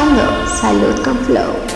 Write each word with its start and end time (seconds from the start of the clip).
escuchando 0.00 0.46
Salud 0.46 1.02
con 1.02 1.18
Flow 1.26 1.69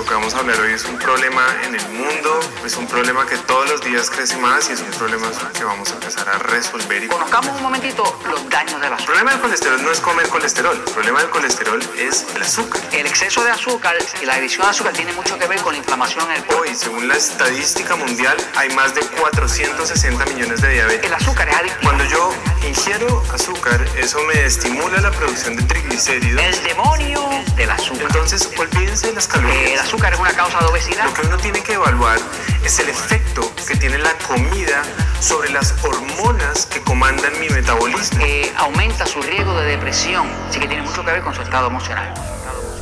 lo 0.00 0.06
que 0.06 0.14
vamos 0.14 0.34
a 0.34 0.38
hablar 0.38 0.58
hoy 0.60 0.72
es 0.72 0.86
un 0.86 0.98
problema 0.98 1.44
en 1.62 1.74
el 1.74 1.88
mundo, 1.90 2.40
es 2.64 2.74
un 2.78 2.86
problema 2.86 3.26
que 3.26 3.36
todos 3.36 3.68
los 3.68 3.84
días 3.84 4.08
crece 4.08 4.38
más 4.38 4.70
y 4.70 4.72
es 4.72 4.80
un 4.80 4.90
problema 4.92 5.28
que 5.52 5.62
vamos 5.62 5.90
a 5.90 5.94
empezar 5.94 6.26
a 6.26 6.38
resolver. 6.38 7.04
Y 7.04 7.06
Conozcamos 7.06 7.54
un 7.54 7.62
momentito 7.62 8.18
los 8.26 8.48
daños 8.48 8.80
del 8.80 8.94
azúcar. 8.94 9.00
El 9.00 9.04
problema 9.04 9.30
del 9.32 9.40
colesterol 9.42 9.82
no 9.82 9.90
es 9.90 10.00
comer 10.00 10.28
colesterol, 10.28 10.82
el 10.86 10.92
problema 10.94 11.20
del 11.20 11.28
colesterol 11.28 11.82
es 11.98 12.24
el 12.34 12.40
azúcar. 12.40 12.80
El 12.92 13.06
exceso 13.06 13.44
de 13.44 13.50
azúcar 13.50 13.94
y 14.22 14.24
la 14.24 14.36
adición 14.36 14.64
de 14.64 14.70
azúcar 14.70 14.94
tiene 14.94 15.12
mucho 15.12 15.38
que 15.38 15.46
ver 15.46 15.60
con 15.60 15.74
la 15.74 15.78
inflamación 15.78 16.24
en 16.30 16.36
el 16.38 16.44
cuerpo. 16.44 16.62
Hoy, 16.62 16.74
según 16.74 17.06
la 17.06 17.16
estadística 17.16 17.94
mundial, 17.94 18.38
hay 18.56 18.70
más 18.70 18.94
de 18.94 19.02
460 19.02 20.24
millones 20.24 20.62
de 20.62 20.72
diabetes. 20.72 21.04
El 21.04 21.12
azúcar 21.12 21.46
es 21.50 21.56
adictivo. 21.56 21.82
Cuando 21.82 22.04
yo 22.04 22.32
ingiero 22.66 23.22
azúcar, 23.34 23.86
eso 23.98 24.18
me 24.22 24.46
estimula 24.46 24.98
la 25.02 25.10
producción 25.10 25.56
de 25.56 25.62
triglicéridos. 25.64 26.42
El 26.42 26.62
demonio 26.62 27.28
del 27.56 27.70
azúcar. 27.70 28.06
Entonces, 28.06 28.48
olvídense 28.56 29.08
de 29.08 29.12
las 29.12 29.28
calorías 29.28 29.72
el 29.72 29.78
azúcar 29.90 30.12
es 30.12 30.20
una 30.20 30.32
causa 30.32 30.60
de 30.60 30.66
obesidad. 30.66 31.04
Lo 31.04 31.14
que 31.14 31.26
uno 31.26 31.36
tiene 31.38 31.60
que 31.64 31.72
evaluar 31.72 32.16
es 32.64 32.78
el 32.78 32.88
efecto 32.88 33.42
que 33.66 33.74
tiene 33.74 33.98
la 33.98 34.16
comida 34.18 34.82
sobre 35.18 35.50
las 35.50 35.74
hormonas 35.82 36.66
que 36.66 36.80
comandan 36.80 37.32
mi 37.40 37.48
metabolismo. 37.48 38.24
Eh, 38.24 38.52
aumenta 38.56 39.04
su 39.04 39.20
riesgo 39.20 39.52
de 39.58 39.66
depresión, 39.66 40.28
así 40.48 40.60
que 40.60 40.68
tiene 40.68 40.84
mucho 40.84 41.04
que 41.04 41.10
ver 41.10 41.22
con 41.22 41.34
su 41.34 41.42
estado 41.42 41.66
emocional. 41.66 42.14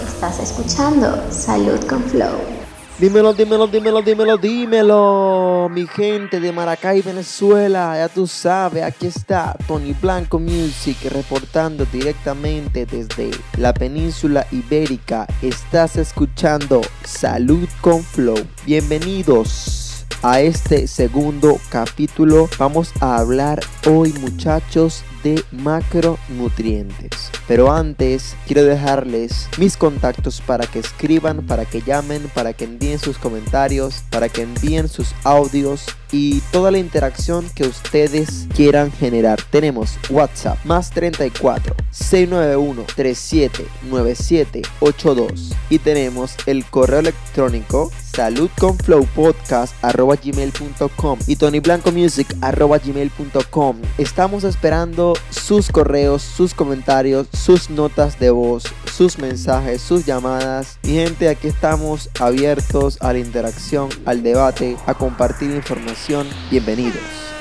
Estás 0.03 0.39
escuchando 0.41 1.33
Salud 1.33 1.83
con 1.87 2.05
Flow. 2.05 2.58
Dímelo, 2.99 3.33
dímelo, 3.33 3.69
dímelo, 3.69 4.03
dímelo, 4.03 4.37
dímelo, 4.39 5.69
mi 5.73 5.87
gente 5.87 6.41
de 6.41 6.51
Maracay, 6.51 7.01
Venezuela. 7.01 7.95
Ya 7.97 8.09
tú 8.09 8.27
sabes, 8.27 8.83
aquí 8.83 9.07
está 9.07 9.57
Tony 9.69 9.93
Blanco 9.93 10.41
Music 10.41 10.97
reportando 11.05 11.85
directamente 11.93 12.87
desde 12.87 13.31
la 13.57 13.73
península 13.73 14.49
ibérica. 14.51 15.29
Estás 15.43 15.95
escuchando 15.95 16.81
Salud 17.05 17.69
con 17.81 18.03
Flow. 18.03 18.45
Bienvenidos 18.67 20.05
a 20.23 20.41
este 20.41 20.89
segundo 20.89 21.61
capítulo. 21.69 22.49
Vamos 22.59 22.93
a 22.99 23.19
hablar 23.19 23.61
hoy 23.87 24.13
muchachos 24.15 25.05
macronutrientes. 25.53 27.31
Pero 27.47 27.73
antes 27.73 28.37
quiero 28.47 28.65
dejarles 28.65 29.49
mis 29.59 29.77
contactos 29.77 30.41
para 30.41 30.67
que 30.67 30.79
escriban, 30.79 31.47
para 31.47 31.65
que 31.65 31.83
llamen, 31.83 32.31
para 32.35 32.53
que 32.53 32.65
envíen 32.65 32.99
sus 32.99 33.19
comentarios, 33.19 34.03
para 34.11 34.29
que 34.29 34.43
envíen 34.43 34.89
sus 34.89 35.15
audios 35.25 35.87
y 36.13 36.41
toda 36.53 36.71
la 36.71 36.79
interacción 36.79 37.49
que 37.55 37.67
ustedes 37.67 38.47
quieran 38.55 38.93
generar. 38.93 39.41
Tenemos 39.51 39.99
WhatsApp 40.11 40.65
más 40.65 40.91
34 40.91 41.75
691 41.91 42.85
379782 42.95 45.53
y 45.71 45.79
tenemos 45.79 46.37
el 46.47 46.65
correo 46.65 47.01
electrónico 47.01 47.91
saludconflowpodcast.gmail.com 48.19 51.19
y 51.27 51.37
tonyblancomusic.gmail.com 51.37 53.77
Estamos 53.99 54.45
esperando 54.45 55.13
sus 55.31 55.71
correos, 55.71 56.23
sus 56.23 56.55
comentarios, 56.55 57.29
sus 57.33 57.71
notas 57.71 58.19
de 58.19 58.31
voz, 58.31 58.65
sus 58.93 59.19
mensajes, 59.19 59.81
sus 59.81 60.05
llamadas. 60.05 60.81
Y 60.83 60.95
gente, 60.95 61.29
aquí 61.29 61.47
estamos 61.47 62.11
abiertos 62.19 62.99
a 63.01 63.13
la 63.13 63.21
interacción, 63.21 63.89
al 64.05 64.25
debate, 64.25 64.77
a 64.87 64.95
compartir 64.95 65.53
información. 65.53 66.27
Bienvenidos. 66.51 66.99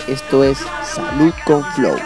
Esto 0.08 0.44
es 0.44 0.60
Salud 0.84 1.34
con 1.46 1.66
Flow 1.74 1.98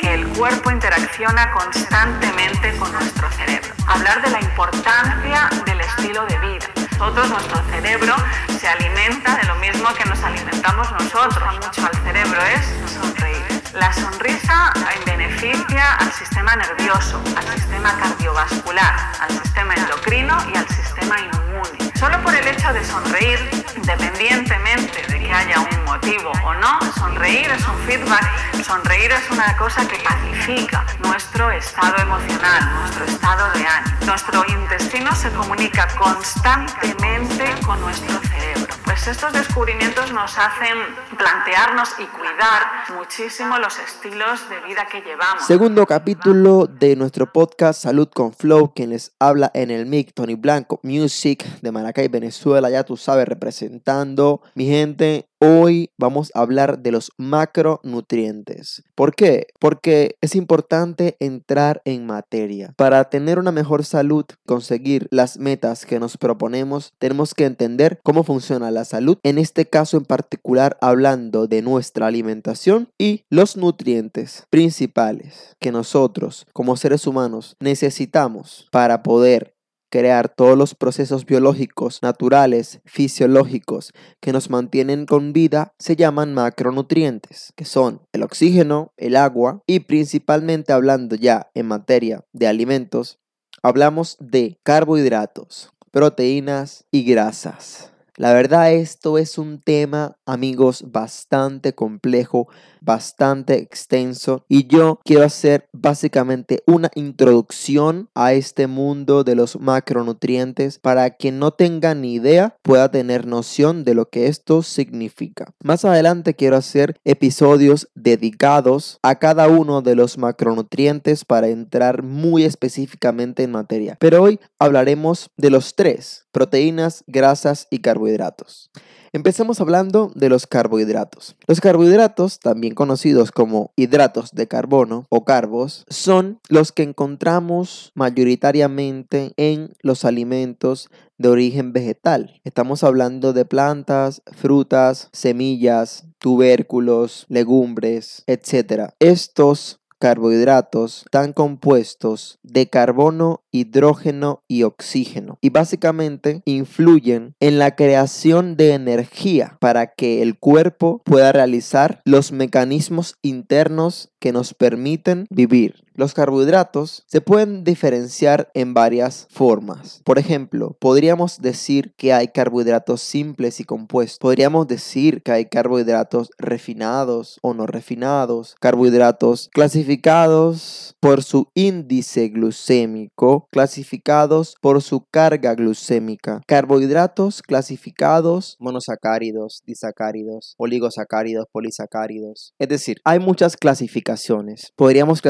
que 0.00 0.14
el 0.14 0.26
cuerpo 0.30 0.70
interacciona 0.72 1.52
constantemente 1.52 2.74
con 2.76 2.90
nuestro 2.92 3.30
cerebro. 3.30 3.81
Hablar 3.86 4.22
de 4.22 4.30
la 4.30 4.40
importancia 4.40 5.50
del 5.66 5.80
estilo 5.80 6.24
de 6.26 6.38
vida. 6.38 6.66
Nosotros, 6.98 7.28
nuestro 7.30 7.62
cerebro 7.70 8.14
se 8.58 8.68
alimenta 8.68 9.36
de 9.36 9.44
lo 9.44 9.56
mismo 9.56 9.92
que 9.94 10.04
nos 10.04 10.22
alimentamos 10.22 10.90
nosotros. 10.92 11.54
Mucho 11.54 11.86
al 11.86 11.94
cerebro 12.04 12.40
es 12.42 12.92
sonreír. 12.92 13.62
La 13.74 13.92
sonrisa 13.92 14.72
beneficia 15.06 15.94
al 15.96 16.12
sistema 16.12 16.54
nervioso, 16.56 17.20
al 17.36 17.46
sistema 17.58 17.92
cardiovascular, 17.98 18.94
al 19.20 19.30
sistema 19.42 19.74
endocrino 19.74 20.36
y 20.52 20.56
al 20.56 20.68
sistema 20.68 21.16
inmune. 21.20 21.92
Solo 21.98 22.22
por 22.22 22.34
el 22.34 22.46
hecho 22.46 22.72
de 22.72 22.84
sonreír, 22.84 23.38
independientemente 23.82 25.02
de 25.08 25.18
que 25.18 25.32
haya 25.32 25.60
un 25.60 25.84
motivo 25.84 26.30
o 26.44 26.54
no, 26.54 26.78
sonreír 26.98 27.50
es 27.50 27.66
un 27.66 27.76
feedback, 27.80 28.62
sonreír 28.62 29.10
es 29.10 29.30
una 29.30 29.56
cosa 29.56 29.86
que 29.86 29.96
pacifica 29.98 30.86
nuestro 31.00 31.50
estado 31.50 31.96
emocional, 32.00 32.74
nuestro 32.80 33.04
estado 33.04 33.50
de 33.52 33.66
ánimo. 33.66 33.96
Nuestro 34.06 34.44
intestino 34.48 35.14
se 35.16 35.30
comunica 35.32 35.88
constantemente 35.98 37.44
con 37.64 37.80
nuestro 37.80 38.20
cerebro. 38.20 38.61
Pues 38.92 39.06
estos 39.06 39.32
descubrimientos 39.32 40.12
nos 40.12 40.36
hacen 40.36 40.76
plantearnos 41.16 41.88
y 41.98 42.04
cuidar 42.08 42.94
muchísimo 42.94 43.56
los 43.56 43.78
estilos 43.78 44.46
de 44.50 44.60
vida 44.68 44.86
que 44.86 45.00
llevamos. 45.00 45.46
Segundo 45.46 45.86
capítulo 45.86 46.66
de 46.66 46.94
nuestro 46.94 47.32
podcast 47.32 47.84
Salud 47.84 48.10
con 48.12 48.34
Flow, 48.34 48.74
quien 48.74 48.90
les 48.90 49.14
habla 49.18 49.50
en 49.54 49.70
el 49.70 49.86
mic 49.86 50.12
Tony 50.12 50.34
Blanco 50.34 50.78
Music 50.82 51.42
de 51.62 51.72
Maracay, 51.72 52.08
Venezuela, 52.08 52.68
ya 52.68 52.84
tú 52.84 52.98
sabes, 52.98 53.26
representando 53.26 54.42
mi 54.54 54.66
gente 54.66 55.31
Hoy 55.44 55.90
vamos 55.98 56.30
a 56.36 56.40
hablar 56.40 56.84
de 56.84 56.92
los 56.92 57.10
macronutrientes. 57.18 58.84
¿Por 58.94 59.12
qué? 59.12 59.48
Porque 59.58 60.14
es 60.20 60.36
importante 60.36 61.16
entrar 61.18 61.82
en 61.84 62.06
materia. 62.06 62.74
Para 62.76 63.10
tener 63.10 63.40
una 63.40 63.50
mejor 63.50 63.84
salud, 63.84 64.24
conseguir 64.46 65.08
las 65.10 65.38
metas 65.38 65.84
que 65.84 65.98
nos 65.98 66.16
proponemos, 66.16 66.92
tenemos 67.00 67.34
que 67.34 67.46
entender 67.46 67.98
cómo 68.04 68.22
funciona 68.22 68.70
la 68.70 68.84
salud. 68.84 69.18
En 69.24 69.36
este 69.36 69.66
caso 69.66 69.96
en 69.96 70.04
particular 70.04 70.78
hablando 70.80 71.48
de 71.48 71.60
nuestra 71.60 72.06
alimentación 72.06 72.90
y 72.96 73.24
los 73.28 73.56
nutrientes 73.56 74.46
principales 74.48 75.56
que 75.58 75.72
nosotros 75.72 76.46
como 76.52 76.76
seres 76.76 77.04
humanos 77.04 77.56
necesitamos 77.58 78.68
para 78.70 79.02
poder 79.02 79.56
crear 79.92 80.30
todos 80.30 80.56
los 80.56 80.74
procesos 80.74 81.26
biológicos, 81.26 81.98
naturales, 82.00 82.80
fisiológicos 82.86 83.92
que 84.20 84.32
nos 84.32 84.48
mantienen 84.48 85.04
con 85.04 85.34
vida 85.34 85.74
se 85.78 85.96
llaman 85.96 86.32
macronutrientes, 86.32 87.52
que 87.56 87.66
son 87.66 88.00
el 88.12 88.22
oxígeno, 88.22 88.94
el 88.96 89.16
agua 89.16 89.62
y 89.66 89.80
principalmente 89.80 90.72
hablando 90.72 91.14
ya 91.14 91.50
en 91.52 91.66
materia 91.66 92.24
de 92.32 92.46
alimentos, 92.46 93.18
hablamos 93.62 94.16
de 94.18 94.58
carbohidratos, 94.62 95.74
proteínas 95.90 96.86
y 96.90 97.04
grasas. 97.04 97.91
La 98.22 98.32
verdad 98.34 98.72
esto 98.72 99.18
es 99.18 99.36
un 99.36 99.60
tema, 99.60 100.16
amigos, 100.26 100.84
bastante 100.92 101.72
complejo, 101.72 102.46
bastante 102.80 103.54
extenso 103.54 104.44
y 104.48 104.68
yo 104.68 105.00
quiero 105.04 105.24
hacer 105.24 105.68
básicamente 105.72 106.62
una 106.64 106.88
introducción 106.94 108.10
a 108.14 108.32
este 108.32 108.68
mundo 108.68 109.24
de 109.24 109.34
los 109.34 109.58
macronutrientes 109.58 110.78
para 110.78 111.10
quien 111.10 111.40
no 111.40 111.50
tenga 111.50 111.96
ni 111.96 112.14
idea 112.14 112.56
pueda 112.62 112.92
tener 112.92 113.26
noción 113.26 113.82
de 113.82 113.94
lo 113.94 114.08
que 114.08 114.28
esto 114.28 114.62
significa. 114.62 115.52
Más 115.60 115.84
adelante 115.84 116.34
quiero 116.34 116.56
hacer 116.56 116.94
episodios 117.04 117.88
dedicados 117.96 119.00
a 119.02 119.16
cada 119.16 119.48
uno 119.48 119.82
de 119.82 119.96
los 119.96 120.16
macronutrientes 120.16 121.24
para 121.24 121.48
entrar 121.48 122.04
muy 122.04 122.44
específicamente 122.44 123.42
en 123.42 123.50
materia. 123.50 123.96
Pero 123.98 124.22
hoy 124.22 124.38
hablaremos 124.60 125.28
de 125.36 125.50
los 125.50 125.74
tres, 125.74 126.21
proteínas, 126.32 127.04
grasas 127.06 127.68
y 127.70 127.78
carbohidratos. 127.78 128.70
Empecemos 129.14 129.60
hablando 129.60 130.10
de 130.14 130.30
los 130.30 130.46
carbohidratos. 130.46 131.36
Los 131.46 131.60
carbohidratos, 131.60 132.40
también 132.40 132.74
conocidos 132.74 133.30
como 133.30 133.70
hidratos 133.76 134.30
de 134.32 134.48
carbono 134.48 135.06
o 135.10 135.26
carbos, 135.26 135.84
son 135.90 136.40
los 136.48 136.72
que 136.72 136.82
encontramos 136.82 137.92
mayoritariamente 137.94 139.34
en 139.36 139.74
los 139.82 140.06
alimentos 140.06 140.88
de 141.18 141.28
origen 141.28 141.74
vegetal. 141.74 142.40
Estamos 142.44 142.82
hablando 142.84 143.34
de 143.34 143.44
plantas, 143.44 144.22
frutas, 144.34 145.10
semillas, 145.12 146.06
tubérculos, 146.18 147.26
legumbres, 147.28 148.24
etc. 148.26 148.94
Estos 148.98 149.81
carbohidratos 150.02 151.02
están 151.04 151.32
compuestos 151.32 152.40
de 152.42 152.68
carbono, 152.68 153.44
hidrógeno 153.52 154.42
y 154.48 154.64
oxígeno 154.64 155.38
y 155.40 155.50
básicamente 155.50 156.42
influyen 156.44 157.36
en 157.38 157.60
la 157.60 157.76
creación 157.76 158.56
de 158.56 158.72
energía 158.74 159.58
para 159.60 159.86
que 159.86 160.20
el 160.20 160.36
cuerpo 160.36 161.00
pueda 161.04 161.30
realizar 161.30 162.00
los 162.04 162.32
mecanismos 162.32 163.14
internos 163.22 164.10
que 164.18 164.32
nos 164.32 164.54
permiten 164.54 165.26
vivir. 165.30 165.84
Los 165.94 166.14
carbohidratos 166.14 167.04
se 167.06 167.20
pueden 167.20 167.64
diferenciar 167.64 168.50
en 168.54 168.72
varias 168.72 169.26
formas. 169.30 170.00
Por 170.04 170.18
ejemplo, 170.18 170.76
podríamos 170.80 171.42
decir 171.42 171.94
que 171.96 172.12
hay 172.12 172.28
carbohidratos 172.28 173.02
simples 173.02 173.60
y 173.60 173.64
compuestos. 173.64 174.18
Podríamos 174.18 174.66
decir 174.66 175.22
que 175.22 175.32
hay 175.32 175.46
carbohidratos 175.46 176.30
refinados 176.38 177.38
o 177.42 177.52
no 177.52 177.66
refinados. 177.66 178.56
Carbohidratos 178.60 179.50
clasificados 179.52 180.96
por 181.00 181.22
su 181.22 181.48
índice 181.54 182.28
glucémico, 182.28 183.48
clasificados 183.50 184.56
por 184.60 184.80
su 184.82 185.04
carga 185.10 185.54
glucémica. 185.54 186.40
Carbohidratos 186.46 187.42
clasificados 187.42 188.56
monosacáridos, 188.58 189.62
disacáridos, 189.66 190.54
oligosacáridos, 190.56 191.46
polisacáridos. 191.52 192.54
Es 192.58 192.68
decir, 192.68 193.00
hay 193.04 193.18
muchas 193.18 193.56
clasificaciones. 193.56 194.72
Podríamos 194.76 195.20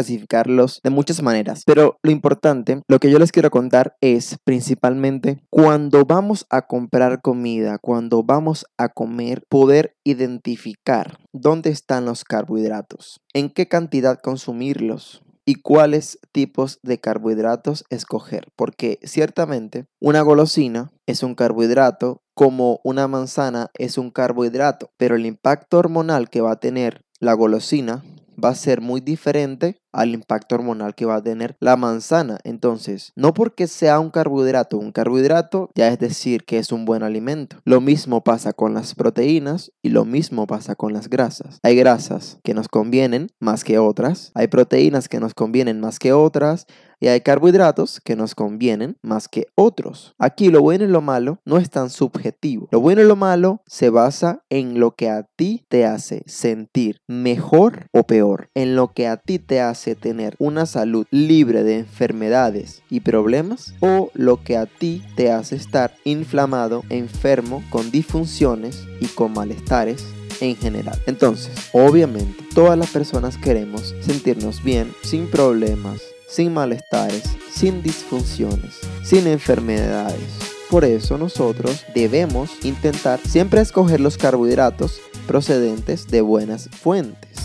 de 0.83 0.91
muchas 0.91 1.23
maneras, 1.23 1.63
pero 1.67 1.99
lo 2.03 2.11
importante, 2.11 2.83
lo 2.89 2.99
que 2.99 3.11
yo 3.11 3.19
les 3.19 3.33
quiero 3.33 3.51
contar 3.51 3.97
es 4.01 4.37
principalmente 4.45 5.43
cuando 5.51 6.05
vamos 6.05 6.47
a 6.51 6.67
comprar 6.67 7.21
comida, 7.23 7.79
cuando 7.79 8.23
vamos 8.23 8.67
a 8.79 8.89
comer, 8.89 9.43
poder 9.49 9.97
identificar 10.05 11.19
dónde 11.33 11.71
están 11.71 12.05
los 12.05 12.25
carbohidratos, 12.25 13.21
en 13.33 13.51
qué 13.51 13.69
cantidad 13.69 14.21
consumirlos, 14.21 15.23
y 15.45 15.57
cuáles 15.57 16.21
tipos 16.31 16.79
de 16.83 17.01
carbohidratos 17.01 17.85
escoger, 17.91 18.49
porque 18.57 19.01
ciertamente 19.03 19.87
una 20.01 20.21
golosina 20.23 20.93
es 21.07 21.23
un 21.23 21.35
carbohidrato 21.35 22.23
como 22.35 22.81
una 22.85 23.09
manzana 23.09 23.71
es 23.75 23.99
un 23.99 24.11
carbohidrato, 24.11 24.91
pero 24.97 25.17
el 25.17 25.27
impacto 25.27 25.79
hormonal 25.79 26.31
que 26.31 26.41
va 26.41 26.53
a 26.53 26.61
tener 26.61 27.03
la 27.21 27.35
golosina 27.35 28.03
va 28.43 28.51
a 28.51 28.55
ser 28.55 28.81
muy 28.81 29.01
diferente 29.01 29.77
al 29.93 30.15
impacto 30.15 30.55
hormonal 30.55 30.95
que 30.95 31.05
va 31.05 31.17
a 31.17 31.23
tener 31.23 31.57
la 31.61 31.77
manzana. 31.77 32.39
Entonces, 32.45 33.13
no 33.15 33.35
porque 33.35 33.67
sea 33.67 34.01
un 34.01 34.11
carbohidrato, 34.11 34.79
un 34.79 34.93
carbohidrato 34.93 35.71
ya 35.75 35.89
es 35.89 35.99
decir 35.99 36.45
que 36.45 36.59
es 36.59 36.73
un 36.73 36.85
buen 36.85 37.03
alimento. 37.03 37.57
Lo 37.65 37.81
mismo 37.81 38.25
pasa 38.25 38.53
con 38.53 38.75
las 38.75 38.95
proteínas 38.95 39.73
y 39.83 39.91
lo 39.91 40.05
mismo 40.05 40.47
pasa 40.47 40.75
con 40.75 40.93
las 40.93 41.09
grasas. 41.09 41.59
Hay 41.63 41.77
grasas 41.77 42.39
que 42.43 42.55
nos 42.55 42.69
convienen 42.69 43.29
más 43.39 43.65
que 43.65 43.79
otras, 43.79 44.33
hay 44.35 44.49
proteínas 44.49 45.09
que 45.09 45.21
nos 45.21 45.35
convienen 45.35 45.81
más 45.81 45.99
que 45.99 46.13
otras 46.13 46.67
y 47.03 47.09
hay 47.09 47.21
carbohidratos 47.21 48.01
que 48.01 48.15
nos 48.15 48.37
convienen 48.37 48.97
más 49.03 49.27
que 49.27 49.49
otros. 49.57 50.15
Aquí 50.19 50.51
lo 50.51 50.63
bueno 50.63 50.85
y 50.85 50.87
lo 50.87 51.01
malo 51.01 51.41
no 51.45 51.59
es 51.59 51.69
tan 51.69 51.91
subjetivo. 51.91 52.69
Lo 52.71 52.79
bueno 52.79 53.03
y 53.03 53.05
lo 53.05 53.17
malo 53.17 53.61
se 53.67 53.91
basa 53.91 54.45
en 54.51 54.79
lo 54.79 54.93
que 54.93 55.11
a 55.11 55.25
ti 55.35 55.65
te 55.69 55.85
hace 55.85 56.23
sentir 56.27 57.01
mejor 57.09 57.87
o 57.93 58.05
peor, 58.05 58.51
en 58.55 58.77
lo 58.77 58.93
que 58.93 59.09
a 59.09 59.17
ti 59.17 59.41
te 59.41 59.61
hace 59.61 59.97
tener 59.97 60.37
una 60.39 60.65
salud 60.65 61.05
libre 61.11 61.65
de 61.65 61.81
enfermedades 61.81 62.85
y 62.89 63.01
problemas 63.01 63.75
o 63.81 64.13
lo 64.15 64.45
que 64.45 64.57
a 64.57 64.67
ti 64.67 65.03
te 65.17 65.33
hace 65.33 65.57
estar 65.57 65.93
inflamado, 66.05 66.85
enfermo, 66.89 67.65
con 67.71 67.91
disfunciones 67.91 68.87
y 69.01 69.07
con 69.07 69.33
malestares 69.33 70.07
en 70.41 70.55
general. 70.55 71.01
Entonces, 71.07 71.53
obviamente, 71.73 72.45
todas 72.55 72.79
las 72.79 72.91
personas 72.91 73.39
queremos 73.39 73.93
sentirnos 74.03 74.63
bien, 74.63 74.93
sin 75.03 75.29
problemas, 75.29 76.01
sin 76.33 76.55
malestares, 76.55 77.25
sin 77.51 77.83
disfunciones, 77.83 78.81
sin 79.05 79.27
enfermedades. 79.27 80.39
Por 80.71 80.83
eso 80.83 81.19
nosotros 81.19 81.85
debemos 81.95 82.65
intentar 82.65 83.21
siempre 83.21 83.61
escoger 83.61 84.01
los 84.01 84.17
carbohidratos 84.17 85.03
procedentes 85.27 86.07
de 86.07 86.23
buenas 86.23 86.71
fuentes. 86.71 87.39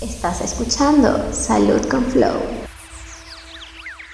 Estás 0.00 0.42
escuchando 0.42 1.32
Salud 1.32 1.84
con 1.88 2.04
Flow. 2.04 2.40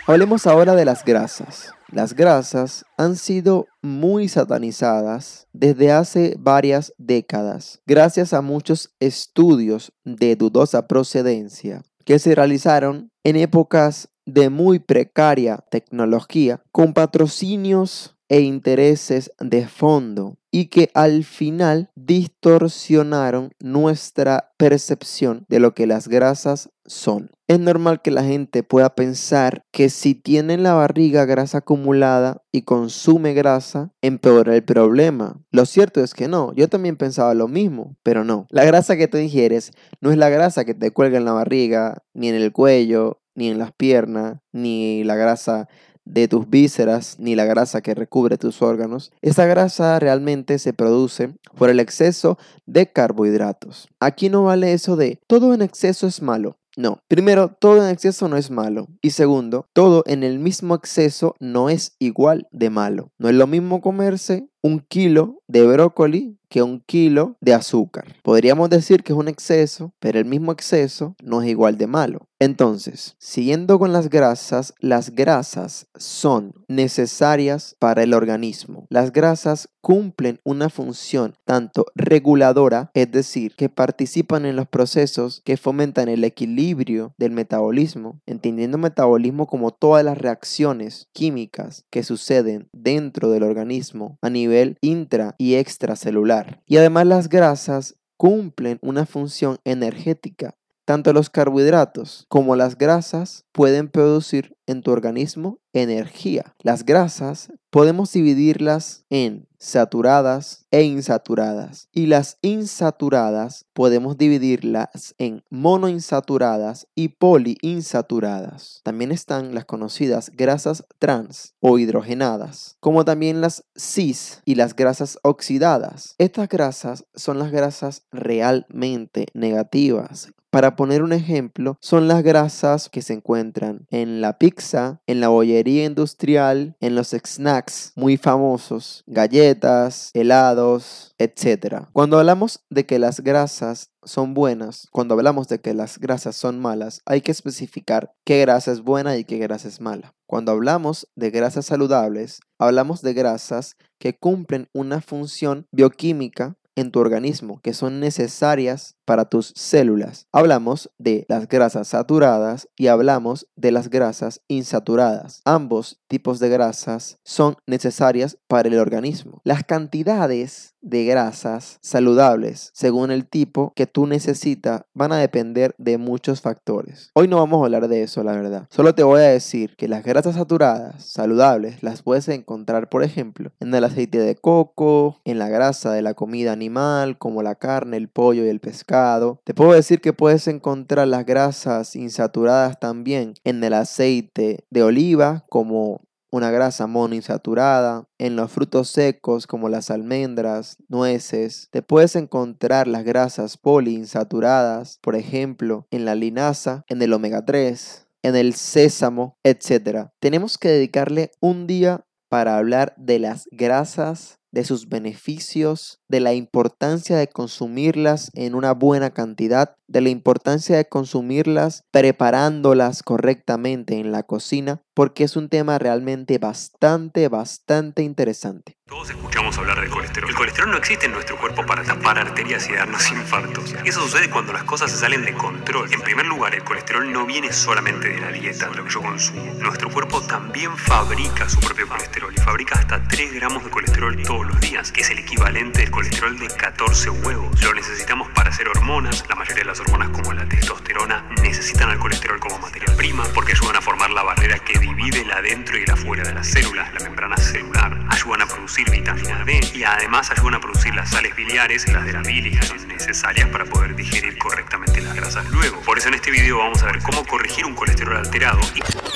Hablemos 0.07 0.47
ahora 0.47 0.75
de 0.75 0.87
las 0.87 1.05
grasas. 1.05 1.75
Las 1.93 2.15
grasas 2.15 2.87
han 2.97 3.17
sido 3.17 3.67
muy 3.83 4.29
satanizadas 4.29 5.47
desde 5.53 5.93
hace 5.93 6.37
varias 6.39 6.95
décadas, 6.97 7.81
gracias 7.87 8.33
a 8.33 8.41
muchos 8.41 8.91
estudios 8.99 9.93
de 10.05 10.37
dudosa 10.37 10.87
procedencia 10.87 11.83
que 12.07 12.21
se 12.21 12.35
realizaron 12.35 13.11
en 13.27 13.35
épocas 13.35 14.09
de 14.25 14.51
muy 14.51 14.79
precaria 14.79 15.65
tecnología, 15.69 16.63
con 16.71 16.93
patrocinios 16.93 18.15
e 18.29 18.43
intereses 18.43 19.33
de 19.41 19.67
fondo 19.67 20.37
y 20.53 20.67
que 20.67 20.91
al 20.95 21.25
final 21.25 21.91
distorsionaron 21.97 23.51
nuestra 23.59 24.53
percepción 24.57 25.45
de 25.49 25.59
lo 25.59 25.75
que 25.75 25.89
las 25.89 26.07
grasas 26.07 26.71
son. 26.85 27.33
Es 27.49 27.61
normal 27.61 28.03
que 28.03 28.11
la 28.11 28.25
gente 28.25 28.65
pueda 28.65 28.97
pensar 28.97 29.65
que 29.71 29.89
si 29.89 30.17
tiene 30.17 30.55
en 30.55 30.65
la 30.65 30.75
barriga 30.75 31.25
grasa 31.27 31.59
acumulada 31.59 32.43
y 32.51 32.63
consume 32.63 33.35
grasa, 33.35 33.93
empeora 34.03 34.57
el 34.57 34.65
problema. 34.65 35.41
Lo 35.53 35.65
cierto 35.65 36.03
es 36.03 36.13
que 36.13 36.27
no, 36.27 36.53
yo 36.55 36.69
también 36.69 36.97
pensaba 36.97 37.35
lo 37.35 37.47
mismo, 37.47 37.97
pero 38.03 38.25
no. 38.25 38.49
La 38.51 38.65
grasa 38.65 38.97
que 38.97 39.07
te 39.07 39.19
digieres 39.19 39.71
no 40.01 40.11
es 40.11 40.19
la 40.19 40.29
grasa 40.29 40.65
que 40.65 40.75
te 40.75 40.91
cuelga 40.91 41.19
en 41.19 41.25
la 41.25 41.35
barriga, 41.35 42.03
ni 42.15 42.29
en 42.29 42.35
el 42.35 42.51
cuello, 42.51 43.21
ni 43.37 43.49
en 43.49 43.59
las 43.59 43.71
piernas, 43.71 44.39
ni 44.51 45.05
la 45.05 45.15
grasa 45.15 45.69
de 46.07 46.29
tus 46.29 46.49
vísceras 46.49 47.17
ni 47.19 47.35
la 47.35 47.45
grasa 47.45 47.83
que 47.83 47.95
recubre 47.95 48.39
tus 48.39 48.63
órganos, 48.63 49.13
esa 49.21 49.45
grasa 49.45 49.99
realmente 49.99 50.59
se 50.59 50.73
produce 50.73 51.35
por 51.59 51.69
el 51.69 51.81
exceso 51.81 52.39
de 52.65 52.91
carbohidratos. 52.91 53.89
Aquí 54.01 54.31
no 54.31 54.45
vale 54.45 54.73
eso 54.73 54.97
de 54.97 55.21
todo 55.27 55.53
en 55.53 55.63
exceso 55.63 56.07
es 56.07 56.23
malo. 56.23 56.59
No, 56.77 57.01
primero, 57.09 57.57
todo 57.59 57.83
en 57.83 57.91
exceso 57.91 58.29
no 58.29 58.37
es 58.37 58.51
malo. 58.51 58.89
Y 59.01 59.11
segundo, 59.11 59.67
todo 59.73 60.03
en 60.07 60.23
el 60.23 60.39
mismo 60.39 60.75
exceso 60.75 61.35
no 61.41 61.71
es 61.71 61.97
igual 61.99 62.47
de 62.53 62.69
malo. 62.69 63.13
No 63.19 63.31
es 63.31 63.35
lo 63.35 63.47
mismo 63.47 63.81
comerse 63.81 64.51
un 64.63 64.81
kilo 64.81 65.43
de 65.47 65.67
brócoli 65.67 66.39
que 66.49 66.63
un 66.63 66.81
kilo 66.81 67.37
de 67.41 67.55
azúcar. 67.55 68.17
Podríamos 68.23 68.71
decir 68.71 69.03
que 69.03 69.13
es 69.13 69.19
un 69.19 69.29
exceso, 69.29 69.93
pero 69.99 70.19
el 70.19 70.25
mismo 70.25 70.53
exceso 70.53 71.17
no 71.23 71.43
es 71.43 71.49
igual 71.49 71.77
de 71.77 71.87
malo. 71.87 72.29
Entonces, 72.39 73.17
siguiendo 73.19 73.79
con 73.79 73.93
las 73.93 74.11
grasas, 74.11 74.75
las 74.79 75.11
grasas 75.11 75.87
son 75.97 76.53
necesarias 76.69 77.77
para 77.79 78.03
el 78.03 78.13
organismo. 78.13 78.87
Las 78.91 79.13
grasas 79.13 79.71
cumplen 79.81 80.41
una 80.45 80.69
función 80.69 81.35
tanto 81.45 81.87
reguladora, 81.95 82.91
es 82.93 83.11
decir, 83.11 83.55
que 83.57 83.69
participan 83.71 84.45
en 84.45 84.57
los 84.57 84.69
procesos 84.69 85.41
que 85.45 85.57
fomentan 85.57 86.09
el 86.09 86.25
equilibrio 86.25 87.15
del 87.17 87.31
metabolismo, 87.31 88.21
entendiendo 88.27 88.77
metabolismo 88.77 89.47
como 89.47 89.71
todas 89.71 90.05
las 90.05 90.19
reacciones 90.19 91.09
químicas 91.13 91.87
que 91.91 92.03
suceden 92.03 92.69
dentro 92.73 93.31
del 93.31 93.45
organismo 93.45 94.19
a 94.21 94.29
nivel 94.29 94.46
intra 94.81 95.35
y 95.39 95.55
extracelular. 95.55 96.63
Y 96.67 96.77
además 96.77 97.07
las 97.07 97.29
grasas 97.29 97.97
cumplen 98.17 98.79
una 98.83 99.07
función 99.07 99.59
energética. 99.65 100.57
Tanto 100.87 101.13
los 101.13 101.31
carbohidratos 101.31 102.27
como 102.29 102.55
las 102.55 102.79
grasas 102.79 103.45
pueden 103.51 103.89
producir 103.89 104.57
en 104.67 104.83
tu 104.83 104.93
organismo 104.93 105.59
energía. 105.73 106.55
Las 106.63 106.87
grasas 106.87 107.53
podemos 107.71 108.13
dividirlas 108.13 109.05
en 109.11 109.49
saturadas 109.59 110.67
e 110.71 110.83
insaturadas. 110.83 111.89
Y 111.93 112.07
las 112.07 112.39
insaturadas 112.41 113.67
podemos 113.73 114.17
dividirlas 114.17 115.15
en 115.19 115.43
monoinsaturadas 115.51 116.87
y 116.95 117.09
poliinsaturadas. 117.09 118.81
También 118.85 119.11
están 119.11 119.55
las 119.55 119.65
conocidas 119.65 120.31
grasas 120.33 120.85
trans 120.99 121.55
o 121.61 121.79
hidrogenadas, 121.79 122.77
como 122.79 123.05
también 123.05 123.41
las 123.41 123.65
cis 123.77 124.41
y 124.45 124.55
las 124.55 124.77
grasas 124.77 125.19
oxidadas. 125.23 126.15
Estas 126.19 126.49
grasas 126.49 127.05
son 127.15 127.41
las 127.41 127.51
grasas 127.51 128.07
realmente 128.13 129.27
negativas 129.35 130.31
para 130.57 130.75
poner 130.75 131.03
un 131.03 131.13
ejemplo, 131.13 131.77
son 131.83 132.09
las 132.09 132.23
grasas 132.23 132.89
que 132.89 133.03
se 133.03 133.13
encuentran 133.13 133.87
en 133.91 134.23
la 134.23 134.39
pizza, 134.39 135.03
en 135.07 135.21
la 135.21 135.29
bollería 135.29 135.85
industrial, 135.85 136.79
en 136.81 136.95
los 136.95 137.11
snacks 137.11 137.93
muy 137.95 138.17
famosos, 138.17 139.05
galletas, 139.07 140.11
helados, 140.15 141.15
etc. 141.19 141.89
Cuando 141.93 142.19
hablamos 142.19 142.65
de 142.71 142.87
que 142.87 142.99
las 142.99 143.21
grasas 143.21 143.91
son 144.03 144.33
buenas, 144.33 144.89
cuando 144.93 145.13
hablamos 145.13 145.47
de 145.49 145.61
que 145.61 145.75
las 145.75 145.99
grasas 145.99 146.37
son 146.37 146.59
malas, 146.59 147.03
hay 147.05 147.21
que 147.21 147.33
especificar 147.33 148.15
qué 148.25 148.41
grasa 148.41 148.73
es 148.73 148.81
buena 148.81 149.19
y 149.19 149.25
qué 149.25 149.37
grasa 149.37 149.69
es 149.69 149.83
mala. 149.83 150.15
Cuando 150.25 150.53
hablamos 150.53 151.07
de 151.17 151.31
grasas 151.31 151.67
saludables, 151.67 152.41
hablamos 152.59 153.03
de 153.03 153.13
grasas 153.13 153.77
que 153.99 154.17
cumplen 154.17 154.71
una 154.73 155.03
función 155.03 155.67
bioquímica 155.71 156.57
en 156.77 156.93
tu 156.93 157.01
organismo, 157.01 157.61
que 157.63 157.75
son 157.75 158.01
necesarias 158.01 158.96
para 159.07 159.25
tus 159.25 159.55
células. 159.57 160.27
Hablamos 160.33 160.91
de 160.99 161.25
las 161.29 161.49
grasas 161.49 161.89
saturadas 161.89 162.69
y 162.77 162.89
hablamos 162.89 163.47
de 163.57 163.73
las 163.73 163.89
grasas 163.89 164.43
insaturadas. 164.49 165.41
Ambos 165.47 166.03
tipos 166.09 166.39
de 166.39 166.51
grasas 166.51 167.19
son 167.25 167.57
necesarias 167.67 168.37
para 168.49 168.69
el 168.69 168.79
organismo. 168.79 169.41
Las 169.45 169.65
cantidades 169.65 170.75
de 170.83 171.05
grasas 171.05 171.79
saludables 171.81 172.71
según 172.73 173.11
el 173.11 173.27
tipo 173.27 173.73
que 173.75 173.87
tú 173.87 174.07
necesitas 174.07 174.83
van 174.95 175.13
a 175.13 175.19
depender 175.19 175.75
de 175.79 175.99
muchos 175.99 176.41
factores. 176.41 177.11
Hoy 177.15 177.27
no 177.27 177.39
vamos 177.39 177.61
a 177.61 177.65
hablar 177.65 177.89
de 177.89 178.03
eso, 178.03 178.23
la 178.23 178.33
verdad. 178.33 178.69
Solo 178.71 178.95
te 178.95 179.03
voy 179.03 179.21
a 179.21 179.25
decir 179.25 179.75
que 179.77 179.89
las 179.89 180.05
grasas 180.05 180.37
saturadas 180.37 181.05
saludables 181.05 181.83
las 181.83 182.03
puedes 182.03 182.29
encontrar, 182.29 182.89
por 182.89 183.03
ejemplo, 183.03 183.51
en 183.61 183.75
el 183.75 183.85
aceite 183.85 184.19
de 184.19 184.37
coco, 184.37 185.21
en 185.25 185.39
la 185.39 185.49
grasa 185.49 185.93
de 185.93 186.03
la 186.03 186.15
comida 186.15 186.53
animal, 186.53 187.19
como 187.19 187.43
la 187.43 187.55
carne, 187.57 187.97
el 187.97 188.09
pollo 188.09 188.45
y 188.45 188.49
el 188.49 188.61
pescado. 188.61 188.96
Te 189.45 189.55
puedo 189.55 189.73
decir 189.73 190.01
que 190.01 190.13
puedes 190.13 190.49
encontrar 190.49 191.09
las 191.09 191.27
grasas 191.27 191.97
insaturadas 191.97 192.81
también 192.81 193.35
en 193.45 193.63
el 193.63 193.75
aceite 193.75 194.65
de 194.71 194.83
oliva, 194.83 195.45
como 195.49 196.01
una 196.31 196.51
grasa 196.51 196.87
monoinsaturada. 196.87 198.09
En 198.19 198.37
los 198.37 198.51
frutos 198.51 198.89
secos 198.89 199.47
como 199.47 199.69
las 199.69 199.91
almendras, 199.91 200.79
nueces, 200.89 201.69
te 201.71 201.83
puedes 201.83 202.17
encontrar 202.17 202.89
las 202.89 203.05
grasas 203.05 203.57
poliinsaturadas, 203.57 204.99
por 205.03 205.15
ejemplo, 205.15 205.87
en 205.91 206.05
la 206.05 206.15
linaza, 206.15 206.85
en 206.89 207.03
el 207.03 207.13
omega 207.13 207.45
3, 207.45 208.07
en 208.23 208.37
el 208.37 208.55
sésamo, 208.55 209.37
etc. 209.45 210.09
Tenemos 210.21 210.59
que 210.59 210.69
dedicarle 210.69 211.33
un 211.41 211.67
día 211.67 212.07
para 212.29 212.57
hablar 212.57 212.95
de 212.97 213.19
las 213.19 213.47
grasas, 213.51 214.39
de 214.57 214.65
sus 214.65 214.89
beneficios, 214.89 216.01
de 216.09 216.21
la 216.21 216.35
importancia 216.35 217.17
de 217.17 217.29
consumirlas 217.29 218.31
en 218.35 218.55
una 218.55 218.73
buena 218.73 219.11
cantidad, 219.11 219.77
de 219.89 220.01
la 220.01 220.09
importancia 220.09 220.77
de 220.77 220.89
consumirlas 220.89 221.85
preparándolas 221.91 223.03
correctamente 223.03 223.99
en 223.99 224.13
la 224.13 224.25
cocina, 224.25 224.83
porque 224.95 225.25
es 225.25 225.37
un 225.37 225.49
tema 225.49 225.79
realmente 225.79 226.39
bastante, 226.39 227.29
bastante 227.29 228.03
interesante. 228.03 228.77
Todos 228.89 229.11
escuchamos 229.11 229.59
hablar 229.59 229.81
del 229.81 229.91
colesterol. 229.91 230.31
El 230.31 230.37
colesterol 230.37 230.71
no 230.71 230.77
existe 230.77 231.07
en 231.07 231.13
nuestro 231.13 231.39
cuerpo 231.39 231.67
para 231.67 231.83
tapar 231.83 232.19
arterias 232.19 232.69
y 232.69 232.73
darnos 232.73 233.11
infartos. 233.11 233.75
Eso 233.85 234.01
sucede 234.01 234.31
cuando 234.31 234.53
las 234.53 234.65
cosas 234.65 234.91
se 234.91 234.97
salen 234.97 235.25
de 235.25 235.35
control. 235.35 235.93
En 235.93 236.01
primer 236.03 236.27
lugar, 236.27 236.55
el 236.55 236.63
colesterol 236.63 237.13
no 237.13 237.27
viene 237.27 237.53
solamente 237.53 238.09
de 238.09 238.21
la 238.21 238.31
dieta, 238.31 238.69
de 238.69 238.77
lo 238.77 238.85
que 238.85 238.91
yo 238.91 239.03
consumo. 239.03 239.43
Nuestro 239.61 239.91
cuerpo 239.91 240.21
también 240.23 240.77
fabrica 240.77 241.49
su 241.49 241.59
propio 241.61 241.89
colesterol 241.89 242.33
y 242.33 242.41
fabrica 242.41 242.79
hasta 242.79 243.03
3 243.09 243.35
gramos 243.35 243.65
de 243.65 243.71
colesterol 243.71 244.23
todos 244.23 244.47
los 244.47 244.61
días, 244.61 244.93
que 244.93 245.01
es 245.01 245.11
el 245.11 245.19
equivalente 245.19 245.81
del 245.81 245.91
colesterol 245.97 246.39
de 246.39 246.49
14 246.49 247.09
huevos. 247.09 247.63
Lo 247.63 247.73
necesitamos 247.73 248.29
para 248.35 248.51
hacer 248.51 248.69
hormonas. 248.69 249.25
La 249.31 249.35
mayoría 249.35 249.63
de 249.63 249.71
las 249.71 249.81
hormonas 249.81 250.11
como 250.11 250.35
la 250.35 250.47
testosterona 250.47 251.27
necesitan 251.41 251.89
al 251.89 251.99
colesterol 251.99 252.39
como 252.39 252.59
materia 252.59 252.95
prima 252.99 253.25
porque 253.33 253.53
ayudan 253.53 253.77
a 253.77 253.81
formar 253.81 254.11
la 254.11 254.23
barrera 254.23 254.59
que 254.59 254.79
divide 254.79 255.23
el 255.23 255.33
adentro 255.33 255.79
y 255.79 255.85
el 255.85 255.91
afuera 255.91 256.23
de 256.23 256.35
las 256.35 256.49
células, 256.49 256.93
la 256.93 257.01
membrana 257.01 257.39
celular. 257.39 257.99
Ayudan 258.11 258.43
a 258.43 258.47
producir 258.47 258.91
vitamina 258.91 259.43
D 259.47 259.59
y 259.73 259.85
además 259.85 260.31
ayudan 260.31 260.57
a 260.57 260.61
producir 260.61 260.95
las 260.95 261.09
sales 261.09 261.35
biliares, 261.35 261.89
las 261.91 262.05
de 262.05 262.13
la 262.13 262.21
bilis, 262.21 262.85
necesarias 262.85 263.49
para 263.49 263.65
poder 263.65 263.97
digerir 263.97 264.37
correctamente 264.37 265.01
las 265.01 265.15
grasas 265.15 265.49
luego. 265.51 265.81
Por 265.81 265.97
eso 265.97 266.09
en 266.09 266.15
este 266.15 266.31
video 266.31 266.59
vamos 266.59 266.83
a 266.83 266.87
ver 266.87 266.99
cómo 266.99 267.25
corregir 267.25 267.65
un 267.65 267.75
colesterol 267.75 268.19
alterado 268.19 268.61
y 268.75 269.16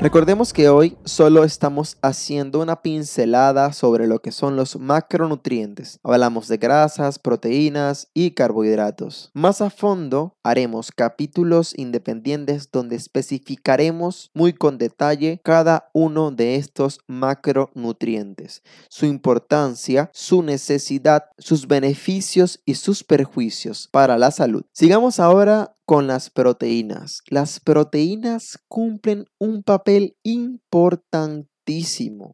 Recordemos 0.00 0.52
que 0.52 0.68
hoy 0.68 0.96
solo 1.04 1.42
estamos 1.42 1.98
haciendo 2.02 2.60
una 2.60 2.82
pincelada 2.82 3.72
sobre 3.72 4.06
lo 4.06 4.20
que 4.20 4.30
son 4.30 4.54
los 4.54 4.78
macronutrientes. 4.78 5.98
Hablamos 6.04 6.46
de 6.46 6.56
grasas, 6.56 7.18
proteínas 7.18 8.08
y 8.14 8.30
carbohidratos. 8.30 9.32
Más 9.34 9.60
a 9.60 9.70
fondo 9.70 10.36
haremos 10.44 10.92
capítulos 10.92 11.76
independientes 11.76 12.70
donde 12.70 12.94
especificaremos 12.94 14.30
muy 14.34 14.52
con 14.52 14.78
detalle 14.78 15.40
cada 15.42 15.90
uno 15.92 16.30
de 16.30 16.54
estos 16.54 17.00
macronutrientes, 17.08 18.62
su 18.88 19.04
importancia, 19.04 20.10
su 20.12 20.44
necesidad, 20.44 21.24
sus 21.38 21.66
beneficios 21.66 22.60
y 22.64 22.76
sus 22.76 23.02
perjuicios 23.02 23.88
para 23.90 24.16
la 24.16 24.30
salud. 24.30 24.62
Sigamos 24.72 25.18
ahora 25.18 25.74
con 25.88 26.06
las 26.06 26.28
proteínas. 26.28 27.22
Las 27.30 27.60
proteínas 27.60 28.58
cumplen 28.68 29.24
un 29.38 29.62
papel 29.62 30.18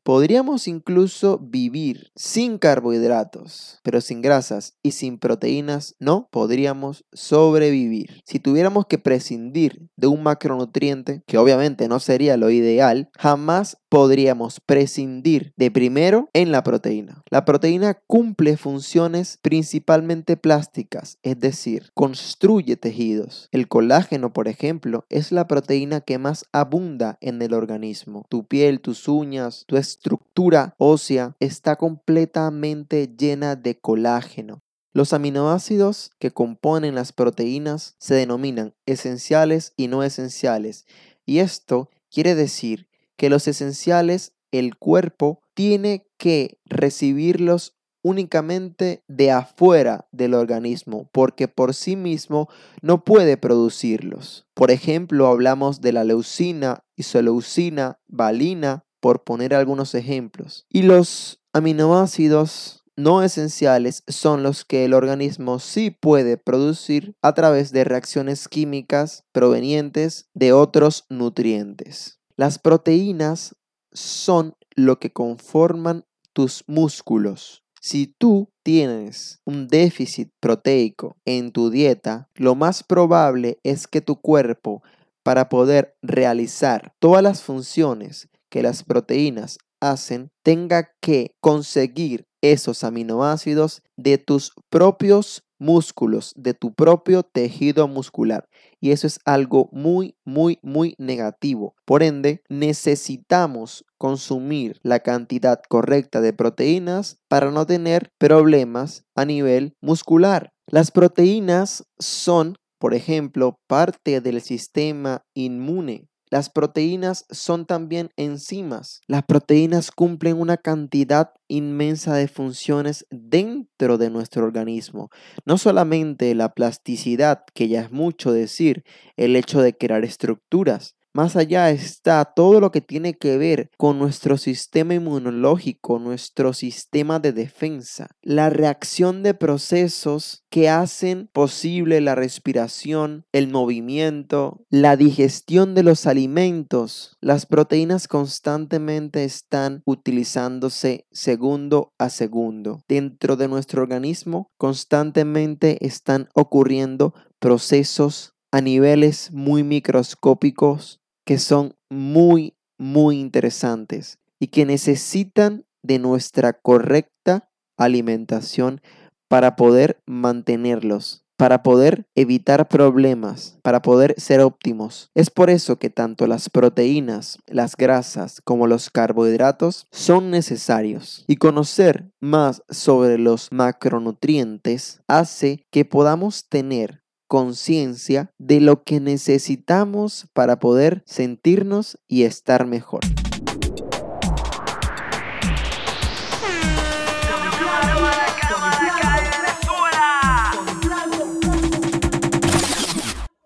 Podríamos 0.04 0.68
incluso 0.68 1.38
vivir 1.38 2.12
sin 2.14 2.58
carbohidratos, 2.58 3.80
pero 3.82 4.00
sin 4.00 4.22
grasas 4.22 4.76
y 4.82 4.92
sin 4.92 5.18
proteínas 5.18 5.96
no 5.98 6.28
podríamos 6.30 7.04
sobrevivir. 7.12 8.22
Si 8.24 8.38
tuviéramos 8.38 8.86
que 8.86 8.98
prescindir 8.98 9.88
de 9.96 10.06
un 10.06 10.22
macronutriente, 10.22 11.24
que 11.26 11.38
obviamente 11.38 11.88
no 11.88 11.98
sería 11.98 12.36
lo 12.36 12.50
ideal, 12.50 13.10
jamás 13.18 13.78
podríamos 13.88 14.60
prescindir 14.60 15.52
de 15.56 15.70
primero 15.70 16.28
en 16.32 16.52
la 16.52 16.62
proteína. 16.62 17.22
La 17.30 17.44
proteína 17.44 17.94
cumple 18.06 18.56
funciones 18.56 19.38
principalmente 19.42 20.36
plásticas, 20.36 21.18
es 21.22 21.38
decir, 21.40 21.90
construye 21.94 22.76
tejidos. 22.76 23.48
El 23.52 23.68
colágeno, 23.68 24.32
por 24.32 24.48
ejemplo, 24.48 25.06
es 25.10 25.32
la 25.32 25.46
proteína 25.46 26.00
que 26.00 26.18
más 26.18 26.44
abunda 26.52 27.18
en 27.20 27.40
el 27.42 27.54
organismo. 27.54 28.26
Tu 28.28 28.46
piel, 28.46 28.80
tus 28.80 29.08
uñas, 29.08 29.23
tu 29.66 29.76
estructura 29.76 30.74
ósea 30.78 31.34
está 31.40 31.76
completamente 31.76 33.08
llena 33.16 33.56
de 33.56 33.78
colágeno. 33.78 34.62
Los 34.92 35.12
aminoácidos 35.12 36.12
que 36.18 36.30
componen 36.30 36.94
las 36.94 37.12
proteínas 37.12 37.96
se 37.98 38.14
denominan 38.14 38.74
esenciales 38.86 39.72
y 39.76 39.88
no 39.88 40.02
esenciales, 40.02 40.86
y 41.26 41.38
esto 41.38 41.90
quiere 42.10 42.34
decir 42.34 42.88
que 43.16 43.30
los 43.30 43.48
esenciales 43.48 44.32
el 44.52 44.76
cuerpo 44.76 45.40
tiene 45.54 46.06
que 46.16 46.58
recibirlos 46.64 47.74
únicamente 48.04 49.02
de 49.08 49.30
afuera 49.30 50.06
del 50.12 50.34
organismo, 50.34 51.08
porque 51.10 51.48
por 51.48 51.74
sí 51.74 51.96
mismo 51.96 52.48
no 52.82 53.02
puede 53.02 53.38
producirlos. 53.38 54.46
Por 54.52 54.70
ejemplo, 54.70 55.26
hablamos 55.26 55.80
de 55.80 55.92
la 55.92 56.04
leucina, 56.04 56.84
isoleucina, 56.96 57.98
valina, 58.06 58.83
por 59.04 59.22
poner 59.22 59.52
algunos 59.52 59.94
ejemplos. 59.94 60.64
Y 60.70 60.80
los 60.80 61.38
aminoácidos 61.52 62.86
no 62.96 63.22
esenciales 63.22 64.02
son 64.08 64.42
los 64.42 64.64
que 64.64 64.86
el 64.86 64.94
organismo 64.94 65.58
sí 65.58 65.90
puede 65.90 66.38
producir 66.38 67.14
a 67.20 67.34
través 67.34 67.70
de 67.70 67.84
reacciones 67.84 68.48
químicas 68.48 69.26
provenientes 69.30 70.30
de 70.32 70.54
otros 70.54 71.04
nutrientes. 71.10 72.18
Las 72.38 72.58
proteínas 72.58 73.54
son 73.92 74.54
lo 74.74 74.98
que 74.98 75.12
conforman 75.12 76.06
tus 76.32 76.64
músculos. 76.66 77.62
Si 77.82 78.06
tú 78.06 78.48
tienes 78.62 79.42
un 79.44 79.68
déficit 79.68 80.30
proteico 80.40 81.18
en 81.26 81.52
tu 81.52 81.68
dieta, 81.68 82.30
lo 82.36 82.54
más 82.54 82.82
probable 82.82 83.58
es 83.64 83.86
que 83.86 84.00
tu 84.00 84.22
cuerpo, 84.22 84.82
para 85.22 85.48
poder 85.48 85.96
realizar 86.02 86.94
todas 87.00 87.22
las 87.22 87.42
funciones 87.42 88.28
que 88.54 88.62
las 88.62 88.84
proteínas 88.84 89.58
hacen 89.80 90.30
tenga 90.44 90.92
que 91.00 91.32
conseguir 91.40 92.24
esos 92.40 92.84
aminoácidos 92.84 93.82
de 93.96 94.16
tus 94.16 94.52
propios 94.70 95.42
músculos, 95.58 96.32
de 96.36 96.54
tu 96.54 96.72
propio 96.72 97.24
tejido 97.24 97.88
muscular. 97.88 98.44
Y 98.80 98.92
eso 98.92 99.08
es 99.08 99.18
algo 99.24 99.68
muy, 99.72 100.14
muy, 100.24 100.60
muy 100.62 100.94
negativo. 100.98 101.74
Por 101.84 102.04
ende, 102.04 102.42
necesitamos 102.48 103.84
consumir 103.98 104.78
la 104.84 105.00
cantidad 105.00 105.60
correcta 105.68 106.20
de 106.20 106.32
proteínas 106.32 107.18
para 107.28 107.50
no 107.50 107.66
tener 107.66 108.10
problemas 108.20 109.02
a 109.16 109.24
nivel 109.24 109.74
muscular. 109.82 110.52
Las 110.70 110.92
proteínas 110.92 111.82
son, 111.98 112.54
por 112.78 112.94
ejemplo, 112.94 113.56
parte 113.66 114.20
del 114.20 114.40
sistema 114.42 115.22
inmune. 115.34 116.06
Las 116.34 116.50
proteínas 116.50 117.26
son 117.30 117.64
también 117.64 118.10
enzimas. 118.16 119.02
Las 119.06 119.22
proteínas 119.22 119.92
cumplen 119.92 120.36
una 120.36 120.56
cantidad 120.56 121.30
inmensa 121.46 122.16
de 122.16 122.26
funciones 122.26 123.06
dentro 123.12 123.98
de 123.98 124.10
nuestro 124.10 124.42
organismo. 124.42 125.10
No 125.44 125.58
solamente 125.58 126.34
la 126.34 126.48
plasticidad, 126.48 127.44
que 127.54 127.68
ya 127.68 127.82
es 127.82 127.92
mucho 127.92 128.32
decir, 128.32 128.82
el 129.16 129.36
hecho 129.36 129.62
de 129.62 129.76
crear 129.76 130.04
estructuras, 130.04 130.96
Más 131.16 131.36
allá 131.36 131.70
está 131.70 132.24
todo 132.24 132.58
lo 132.58 132.72
que 132.72 132.80
tiene 132.80 133.14
que 133.14 133.38
ver 133.38 133.70
con 133.78 134.00
nuestro 134.00 134.36
sistema 134.36 134.94
inmunológico, 134.94 136.00
nuestro 136.00 136.52
sistema 136.52 137.20
de 137.20 137.32
defensa, 137.32 138.08
la 138.20 138.50
reacción 138.50 139.22
de 139.22 139.32
procesos 139.32 140.42
que 140.50 140.68
hacen 140.68 141.30
posible 141.32 142.00
la 142.00 142.16
respiración, 142.16 143.26
el 143.30 143.46
movimiento, 143.46 144.64
la 144.70 144.96
digestión 144.96 145.76
de 145.76 145.84
los 145.84 146.08
alimentos. 146.08 147.16
Las 147.20 147.46
proteínas 147.46 148.08
constantemente 148.08 149.22
están 149.22 149.82
utilizándose 149.86 151.06
segundo 151.12 151.92
a 151.96 152.10
segundo. 152.10 152.82
Dentro 152.88 153.36
de 153.36 153.46
nuestro 153.46 153.82
organismo 153.82 154.50
constantemente 154.58 155.86
están 155.86 156.28
ocurriendo 156.34 157.14
procesos 157.38 158.34
a 158.50 158.60
niveles 158.60 159.30
muy 159.32 159.62
microscópicos 159.62 161.03
que 161.24 161.38
son 161.38 161.74
muy, 161.90 162.54
muy 162.78 163.20
interesantes 163.20 164.18
y 164.38 164.48
que 164.48 164.66
necesitan 164.66 165.64
de 165.82 165.98
nuestra 165.98 166.52
correcta 166.52 167.50
alimentación 167.76 168.80
para 169.28 169.56
poder 169.56 170.00
mantenerlos, 170.06 171.24
para 171.36 171.62
poder 171.62 172.06
evitar 172.14 172.68
problemas, 172.68 173.58
para 173.62 173.82
poder 173.82 174.14
ser 174.18 174.40
óptimos. 174.40 175.10
Es 175.14 175.30
por 175.30 175.50
eso 175.50 175.76
que 175.78 175.90
tanto 175.90 176.26
las 176.26 176.48
proteínas, 176.48 177.38
las 177.46 177.76
grasas 177.76 178.40
como 178.44 178.66
los 178.66 178.90
carbohidratos 178.90 179.86
son 179.90 180.30
necesarios. 180.30 181.24
Y 181.26 181.36
conocer 181.36 182.10
más 182.20 182.62
sobre 182.68 183.18
los 183.18 183.48
macronutrientes 183.50 185.00
hace 185.08 185.66
que 185.70 185.84
podamos 185.84 186.48
tener 186.48 187.03
conciencia 187.34 188.30
de 188.38 188.60
lo 188.60 188.84
que 188.84 189.00
necesitamos 189.00 190.28
para 190.34 190.60
poder 190.60 191.02
sentirnos 191.04 191.98
y 192.06 192.22
estar 192.22 192.64
mejor. 192.64 193.00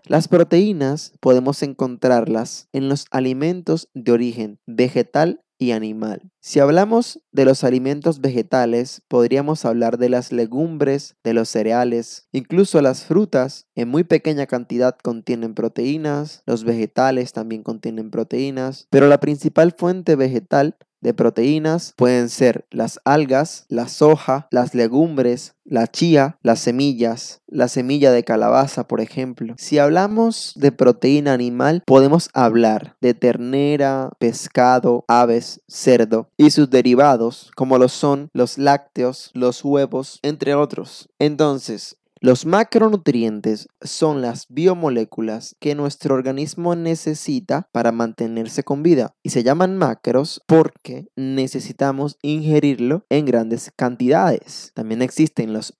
Las 0.04 0.28
proteínas 0.28 1.14
podemos 1.20 1.62
encontrarlas 1.62 2.68
en 2.74 2.90
los 2.90 3.06
alimentos 3.10 3.88
de 3.94 4.12
origen 4.12 4.60
vegetal 4.66 5.40
y 5.58 5.72
animal. 5.72 6.30
Si 6.40 6.60
hablamos 6.60 7.20
de 7.32 7.44
los 7.44 7.64
alimentos 7.64 8.20
vegetales, 8.20 9.02
podríamos 9.08 9.64
hablar 9.64 9.98
de 9.98 10.08
las 10.08 10.32
legumbres, 10.32 11.16
de 11.24 11.34
los 11.34 11.48
cereales, 11.48 12.28
incluso 12.32 12.80
las 12.80 13.04
frutas 13.04 13.66
en 13.74 13.88
muy 13.88 14.04
pequeña 14.04 14.46
cantidad 14.46 14.96
contienen 14.96 15.54
proteínas, 15.54 16.42
los 16.46 16.64
vegetales 16.64 17.32
también 17.32 17.62
contienen 17.62 18.10
proteínas, 18.10 18.86
pero 18.90 19.08
la 19.08 19.20
principal 19.20 19.74
fuente 19.76 20.16
vegetal 20.16 20.76
de 21.00 21.14
proteínas 21.14 21.94
pueden 21.96 22.28
ser 22.28 22.66
las 22.70 23.00
algas, 23.04 23.66
la 23.68 23.88
soja, 23.88 24.48
las 24.50 24.74
legumbres, 24.74 25.54
la 25.68 25.86
chía, 25.86 26.38
las 26.42 26.60
semillas, 26.60 27.42
la 27.46 27.68
semilla 27.68 28.10
de 28.10 28.24
calabaza, 28.24 28.88
por 28.88 29.00
ejemplo. 29.00 29.54
Si 29.58 29.78
hablamos 29.78 30.52
de 30.56 30.72
proteína 30.72 31.32
animal, 31.34 31.82
podemos 31.86 32.30
hablar 32.32 32.96
de 33.00 33.14
ternera, 33.14 34.10
pescado, 34.18 35.04
aves, 35.08 35.60
cerdo 35.68 36.30
y 36.36 36.50
sus 36.50 36.70
derivados, 36.70 37.50
como 37.54 37.78
lo 37.78 37.88
son 37.88 38.30
los 38.32 38.58
lácteos, 38.58 39.30
los 39.34 39.64
huevos, 39.64 40.20
entre 40.22 40.54
otros. 40.54 41.10
Entonces, 41.18 41.97
los 42.20 42.46
macronutrientes 42.46 43.68
son 43.80 44.22
las 44.22 44.46
biomoléculas 44.48 45.56
que 45.60 45.74
nuestro 45.74 46.14
organismo 46.14 46.74
necesita 46.74 47.68
para 47.72 47.92
mantenerse 47.92 48.64
con 48.64 48.82
vida 48.82 49.14
y 49.22 49.30
se 49.30 49.42
llaman 49.42 49.76
macros 49.76 50.42
porque 50.46 51.08
necesitamos 51.16 52.18
ingerirlo 52.22 53.04
en 53.08 53.24
grandes 53.24 53.72
cantidades. 53.74 54.72
También 54.74 55.02
existen 55.02 55.52
los 55.52 55.74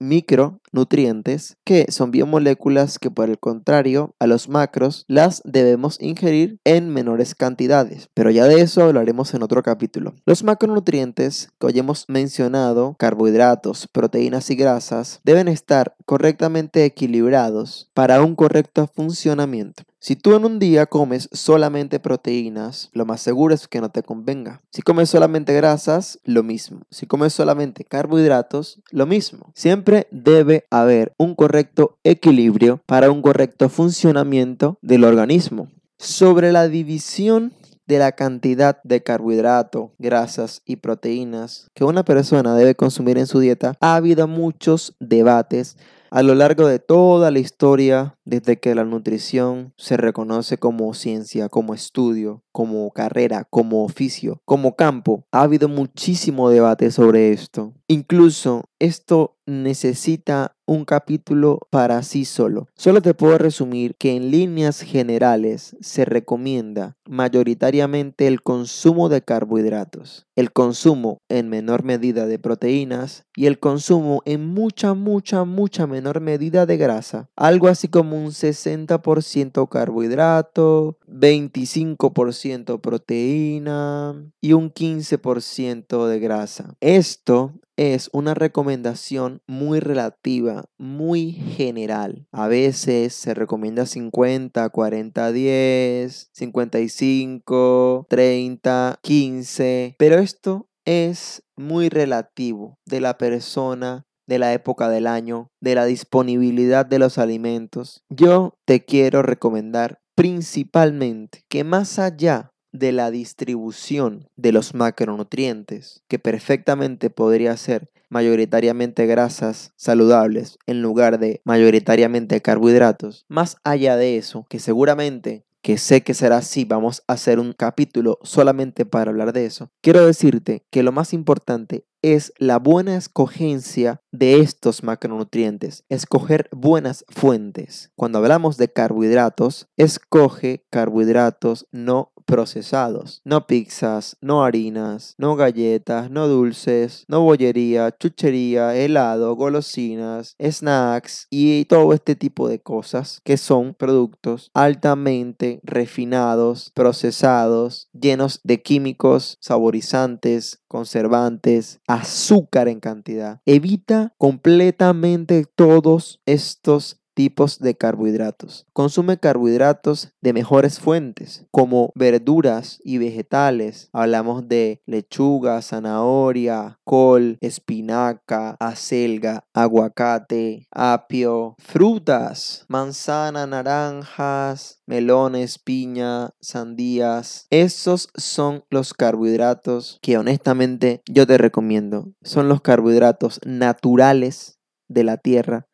micronutrientes 0.68 1.56
que 1.64 1.86
son 1.90 2.10
biomoléculas 2.10 2.98
que 2.98 3.10
por 3.10 3.28
el 3.28 3.38
contrario 3.38 4.14
a 4.18 4.26
los 4.26 4.48
macros 4.48 5.04
las 5.08 5.42
debemos 5.44 6.00
ingerir 6.00 6.58
en 6.64 6.90
menores 6.90 7.34
cantidades, 7.34 8.08
pero 8.14 8.30
ya 8.30 8.44
de 8.44 8.60
eso 8.60 8.84
hablaremos 8.84 9.34
en 9.34 9.42
otro 9.42 9.62
capítulo. 9.62 10.14
Los 10.26 10.44
macronutrientes 10.44 11.50
que 11.58 11.66
hoy 11.66 11.78
hemos 11.78 12.04
mencionado, 12.08 12.96
carbohidratos, 12.98 13.88
proteínas 13.88 14.50
y 14.50 14.56
grasas, 14.56 15.20
deben 15.24 15.48
estar 15.48 15.94
correctamente 16.04 16.84
equilibrados 16.84 17.90
para 17.94 18.22
un 18.22 18.34
correcto 18.34 18.86
funcionamiento. 18.86 19.82
Si 20.00 20.14
tú 20.14 20.36
en 20.36 20.44
un 20.44 20.60
día 20.60 20.86
comes 20.86 21.28
solamente 21.32 21.98
proteínas, 21.98 22.88
lo 22.92 23.04
más 23.04 23.20
seguro 23.20 23.52
es 23.52 23.66
que 23.66 23.80
no 23.80 23.90
te 23.90 24.04
convenga. 24.04 24.62
Si 24.70 24.80
comes 24.80 25.10
solamente 25.10 25.52
grasas, 25.54 26.20
lo 26.22 26.44
mismo. 26.44 26.82
Si 26.88 27.06
comes 27.06 27.32
solamente 27.32 27.84
carbohidratos, 27.84 28.80
lo 28.92 29.06
mismo. 29.06 29.50
Siempre 29.56 30.06
debe 30.12 30.66
haber 30.70 31.14
un 31.18 31.34
correcto 31.34 31.98
equilibrio 32.04 32.80
para 32.86 33.10
un 33.10 33.22
correcto 33.22 33.68
funcionamiento 33.68 34.78
del 34.82 35.02
organismo. 35.02 35.68
Sobre 35.98 36.52
la 36.52 36.68
división 36.68 37.52
de 37.88 37.98
la 37.98 38.12
cantidad 38.12 38.80
de 38.84 39.02
carbohidrato, 39.02 39.90
grasas 39.98 40.62
y 40.64 40.76
proteínas 40.76 41.70
que 41.74 41.82
una 41.82 42.04
persona 42.04 42.54
debe 42.54 42.76
consumir 42.76 43.18
en 43.18 43.26
su 43.26 43.40
dieta, 43.40 43.74
ha 43.80 43.96
habido 43.96 44.28
muchos 44.28 44.94
debates 45.00 45.76
a 46.10 46.22
lo 46.22 46.34
largo 46.34 46.66
de 46.66 46.78
toda 46.78 47.30
la 47.30 47.38
historia, 47.38 48.16
desde 48.24 48.58
que 48.58 48.74
la 48.74 48.84
nutrición 48.84 49.72
se 49.76 49.96
reconoce 49.96 50.58
como 50.58 50.92
ciencia, 50.94 51.48
como 51.48 51.74
estudio, 51.74 52.42
como 52.52 52.90
carrera, 52.90 53.46
como 53.48 53.84
oficio, 53.84 54.40
como 54.44 54.76
campo, 54.76 55.24
ha 55.32 55.42
habido 55.42 55.68
muchísimo 55.68 56.50
debate 56.50 56.90
sobre 56.90 57.32
esto. 57.32 57.72
Incluso 57.88 58.64
esto 58.78 59.36
necesita 59.46 60.56
un 60.66 60.84
capítulo 60.84 61.60
para 61.70 62.02
sí 62.02 62.26
solo. 62.26 62.68
Solo 62.76 63.00
te 63.00 63.14
puedo 63.14 63.38
resumir 63.38 63.94
que 63.96 64.14
en 64.14 64.30
líneas 64.30 64.82
generales 64.82 65.74
se 65.80 66.04
recomienda 66.04 66.96
mayoritariamente 67.08 68.26
el 68.26 68.42
consumo 68.42 69.08
de 69.08 69.22
carbohidratos, 69.22 70.26
el 70.36 70.52
consumo 70.52 71.22
en 71.30 71.48
menor 71.48 71.84
medida 71.84 72.26
de 72.26 72.38
proteínas 72.38 73.24
y 73.34 73.46
el 73.46 73.58
consumo 73.58 74.20
en 74.26 74.46
mucha, 74.46 74.92
mucha, 74.92 75.44
mucha 75.44 75.86
menor 75.86 76.20
medida 76.20 76.66
de 76.66 76.76
grasa. 76.76 77.30
Algo 77.34 77.68
así 77.68 77.88
como 77.88 78.22
un 78.22 78.32
60% 78.32 79.68
carbohidrato, 79.70 80.98
25% 81.08 82.80
proteína 82.82 84.30
y 84.42 84.52
un 84.52 84.70
15% 84.70 86.06
de 86.06 86.18
grasa. 86.20 86.74
Esto 86.80 87.54
es 87.78 88.10
una 88.12 88.34
recomendación 88.34 89.40
muy 89.46 89.78
relativa, 89.78 90.64
muy 90.78 91.30
general. 91.30 92.26
A 92.32 92.48
veces 92.48 93.14
se 93.14 93.34
recomienda 93.34 93.86
50, 93.86 94.68
40, 94.68 95.32
10, 95.32 96.30
55, 96.32 98.06
30, 98.10 98.98
15, 99.00 99.94
pero 99.96 100.18
esto 100.18 100.68
es 100.84 101.44
muy 101.56 101.88
relativo 101.88 102.78
de 102.84 103.00
la 103.00 103.16
persona 103.16 104.06
de 104.26 104.40
la 104.40 104.52
época 104.52 104.88
del 104.88 105.06
año, 105.06 105.48
de 105.60 105.76
la 105.76 105.86
disponibilidad 105.86 106.84
de 106.84 106.98
los 106.98 107.16
alimentos. 107.16 108.04
Yo 108.10 108.54
te 108.66 108.84
quiero 108.84 109.22
recomendar 109.22 110.00
principalmente 110.16 111.44
que 111.48 111.62
más 111.62 112.00
allá 112.00 112.50
de 112.72 112.92
la 112.92 113.10
distribución 113.10 114.28
de 114.36 114.52
los 114.52 114.74
macronutrientes, 114.74 116.02
que 116.08 116.18
perfectamente 116.18 117.10
podría 117.10 117.56
ser 117.56 117.90
mayoritariamente 118.08 119.06
grasas 119.06 119.72
saludables 119.76 120.58
en 120.66 120.82
lugar 120.82 121.18
de 121.18 121.40
mayoritariamente 121.44 122.40
carbohidratos. 122.40 123.26
Más 123.28 123.58
allá 123.64 123.96
de 123.96 124.16
eso, 124.16 124.46
que 124.48 124.58
seguramente 124.58 125.44
que 125.62 125.76
sé 125.76 126.02
que 126.02 126.14
será 126.14 126.38
así, 126.38 126.64
vamos 126.64 127.02
a 127.06 127.14
hacer 127.14 127.38
un 127.38 127.52
capítulo 127.52 128.18
solamente 128.22 128.86
para 128.86 129.10
hablar 129.10 129.32
de 129.32 129.44
eso, 129.44 129.70
quiero 129.82 130.06
decirte 130.06 130.64
que 130.70 130.82
lo 130.82 130.92
más 130.92 131.12
importante 131.12 131.84
es 132.00 132.32
la 132.38 132.58
buena 132.58 132.96
escogencia 132.96 134.00
de 134.12 134.40
estos 134.40 134.82
macronutrientes, 134.84 135.84
escoger 135.88 136.48
buenas 136.52 137.04
fuentes. 137.08 137.90
Cuando 137.96 138.18
hablamos 138.18 138.56
de 138.56 138.72
carbohidratos, 138.72 139.68
escoge 139.76 140.64
carbohidratos 140.70 141.66
no 141.72 142.12
procesados, 142.28 143.22
no 143.24 143.46
pizzas, 143.46 144.18
no 144.20 144.44
harinas, 144.44 145.14
no 145.16 145.34
galletas, 145.34 146.10
no 146.10 146.28
dulces, 146.28 147.06
no 147.08 147.22
bollería, 147.22 147.96
chuchería, 147.98 148.76
helado, 148.76 149.34
golosinas, 149.34 150.36
snacks 150.38 151.26
y 151.30 151.64
todo 151.64 151.94
este 151.94 152.16
tipo 152.16 152.46
de 152.50 152.60
cosas 152.60 153.22
que 153.24 153.38
son 153.38 153.72
productos 153.72 154.50
altamente 154.52 155.60
refinados, 155.62 156.70
procesados, 156.74 157.88
llenos 157.98 158.40
de 158.44 158.60
químicos, 158.60 159.38
saborizantes, 159.40 160.60
conservantes, 160.68 161.80
azúcar 161.86 162.68
en 162.68 162.80
cantidad. 162.80 163.40
Evita 163.46 164.12
completamente 164.18 165.46
todos 165.56 166.20
estos 166.26 166.97
tipos 167.18 167.58
de 167.58 167.76
carbohidratos. 167.76 168.64
Consume 168.72 169.18
carbohidratos 169.18 170.12
de 170.20 170.32
mejores 170.32 170.78
fuentes, 170.78 171.46
como 171.50 171.90
verduras 171.96 172.78
y 172.84 172.98
vegetales. 172.98 173.88
Hablamos 173.92 174.46
de 174.46 174.82
lechuga, 174.86 175.60
zanahoria, 175.60 176.78
col, 176.84 177.36
espinaca, 177.40 178.56
acelga, 178.60 179.42
aguacate, 179.52 180.68
apio, 180.70 181.56
frutas, 181.58 182.64
manzana, 182.68 183.48
naranjas, 183.48 184.80
melones, 184.86 185.58
piña, 185.58 186.30
sandías. 186.40 187.48
Esos 187.50 188.10
son 188.14 188.62
los 188.70 188.94
carbohidratos 188.94 189.98
que 190.02 190.18
honestamente 190.18 191.02
yo 191.10 191.26
te 191.26 191.36
recomiendo. 191.36 192.12
Son 192.22 192.48
los 192.48 192.60
carbohidratos 192.60 193.40
naturales 193.44 194.60
de 194.88 195.04
la 195.04 195.16
tierra. 195.16 195.67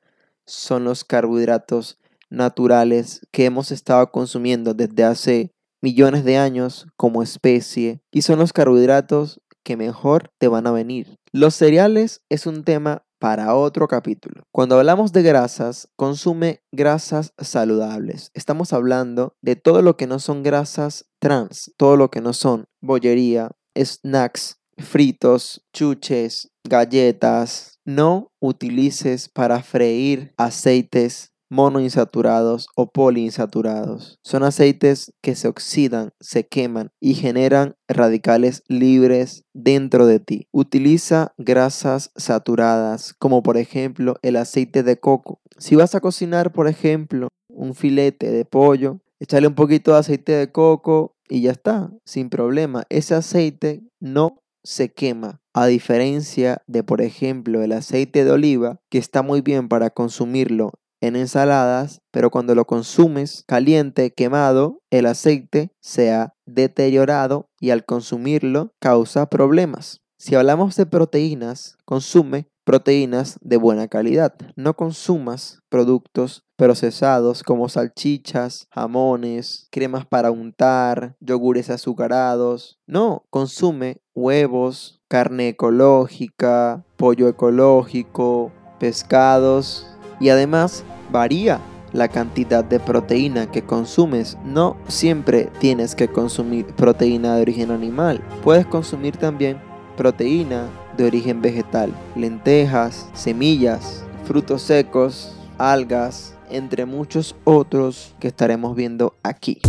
Son 0.47 0.85
los 0.85 1.05
carbohidratos 1.05 1.99
naturales 2.31 3.21
que 3.31 3.45
hemos 3.45 3.71
estado 3.71 4.11
consumiendo 4.11 4.75
desde 4.75 5.05
hace 5.05 5.51
millones 5.83 6.25
de 6.25 6.39
años 6.39 6.87
como 6.97 7.23
especie 7.23 8.01
y 8.11 8.23
son 8.23 8.39
los 8.39 8.53
carbohidratos 8.53 9.41
que 9.63 9.77
mejor 9.77 10.31
te 10.39 10.49
van 10.49 10.67
a 10.67 10.73
venir. 10.73 11.17
Los 11.33 11.55
cereales 11.55 12.23
es 12.29 12.47
un 12.47 12.65
tema 12.65 13.05
para 13.19 13.55
otro 13.55 13.89
capítulo. 13.89 14.43
Cuando 14.53 14.79
hablamos 14.79 15.13
de 15.13 15.23
grasas, 15.23 15.89
consume 15.97 16.61
grasas 16.73 17.33
saludables. 17.39 18.31
Estamos 18.35 18.73
hablando 18.73 19.35
de 19.41 19.57
todo 19.57 19.81
lo 19.81 19.97
que 19.97 20.07
no 20.07 20.19
son 20.19 20.43
grasas 20.43 21.07
trans, 21.21 21.73
todo 21.79 21.97
lo 21.97 22.11
que 22.11 22.21
no 22.21 22.35
son 22.35 22.67
bollería, 22.83 23.53
snacks, 23.77 24.59
fritos, 24.77 25.65
chuches, 25.73 26.51
galletas. 26.69 27.74
No 27.85 28.33
utilices 28.41 29.29
para 29.29 29.63
freír 29.63 30.33
aceites 30.39 31.35
monoinsaturados 31.51 32.69
o 32.75 32.91
poliinsaturados. 32.91 34.19
Son 34.25 34.43
aceites 34.43 35.13
que 35.23 35.35
se 35.35 35.49
oxidan, 35.49 36.11
se 36.21 36.47
queman 36.47 36.91
y 37.01 37.15
generan 37.15 37.75
radicales 37.89 38.63
libres 38.69 39.45
dentro 39.55 40.07
de 40.07 40.19
ti. 40.19 40.49
Utiliza 40.53 41.33
grasas 41.39 42.11
saturadas, 42.17 43.15
como 43.19 43.43
por 43.43 43.57
ejemplo 43.57 44.17
el 44.23 44.37
aceite 44.37 44.83
de 44.83 44.99
coco. 44.99 45.41
Si 45.59 45.77
vas 45.77 45.95
a 45.95 46.01
cocinar, 46.01 46.53
por 46.53 46.67
ejemplo, 46.67 47.29
un 47.49 47.75
filete 47.75 48.31
de 48.33 48.45
pollo, 48.45 49.01
échale 49.21 49.47
un 49.47 49.55
poquito 49.55 49.93
de 49.93 49.99
aceite 49.99 50.33
de 50.33 50.51
coco 50.51 51.15
y 51.29 51.43
ya 51.43 51.53
está, 51.53 51.93
sin 52.05 52.31
problema. 52.31 52.85
Ese 52.89 53.15
aceite 53.15 53.85
no 54.01 54.43
se 54.65 54.93
quema, 54.93 55.41
a 55.55 55.67
diferencia 55.67 56.63
de, 56.67 56.83
por 56.83 57.01
ejemplo, 57.01 57.63
el 57.63 57.73
aceite 57.73 58.25
de 58.25 58.33
oliva, 58.33 58.81
que 58.91 58.99
está 58.99 59.23
muy 59.23 59.41
bien 59.41 59.69
para 59.69 59.91
consumirlo 59.91 60.73
en 61.01 61.17
ensaladas, 61.17 62.01
pero 62.11 62.31
cuando 62.31 62.55
lo 62.55 62.65
consumes 62.65 63.45
caliente, 63.47 64.13
quemado, 64.13 64.81
el 64.91 65.07
aceite 65.07 65.71
se 65.81 66.13
ha 66.13 66.35
deteriorado 66.47 67.51
y 67.61 67.71
al 67.71 67.85
consumirlo 67.85 68.73
causa 68.81 69.27
problemas. 69.27 70.01
Si 70.19 70.35
hablamos 70.35 70.77
de 70.77 70.87
proteínas, 70.87 71.77
consume 71.85 72.49
proteínas 72.65 73.39
de 73.43 73.57
buena 73.57 73.89
calidad. 73.89 74.35
No 74.57 74.75
consumas 74.75 75.63
productos 75.69 76.45
procesados 76.57 77.43
como 77.43 77.69
salchichas, 77.69 78.67
jamones, 78.71 79.69
cremas 79.71 80.07
para 80.07 80.31
untar, 80.31 81.17
yogures 81.21 81.71
azucarados. 81.71 82.79
No, 82.87 83.25
consume 83.31 83.99
huevos, 84.15 85.01
carne 85.09 85.49
ecológica, 85.49 86.85
pollo 86.97 87.29
ecológico, 87.29 88.53
pescados 88.79 89.87
y 90.21 90.31
además 90.31 90.85
varía 91.11 91.61
la 91.93 92.09
cantidad 92.09 92.65
de 92.65 92.81
proteína 92.81 93.51
que 93.51 93.63
consumes. 93.63 94.37
No 94.45 94.77
siempre 94.89 95.51
tienes 95.61 95.95
que 95.95 96.09
consumir 96.09 96.67
proteína 96.75 97.37
de 97.37 97.43
origen 97.43 97.71
animal. 97.71 98.21
Puedes 98.43 98.67
consumir 98.67 99.17
también 99.17 99.59
proteína 99.97 100.69
de 100.97 101.05
origen 101.05 101.43
vegetal, 101.43 101.93
lentejas, 102.17 103.07
semillas, 103.15 104.05
frutos 104.25 104.63
secos, 104.63 105.35
algas, 105.59 106.35
entre 106.51 106.87
muchos 106.87 107.35
otros 107.45 108.15
que 108.21 108.29
estaremos 108.29 108.75
viendo 108.77 109.15
aquí. 109.23 109.61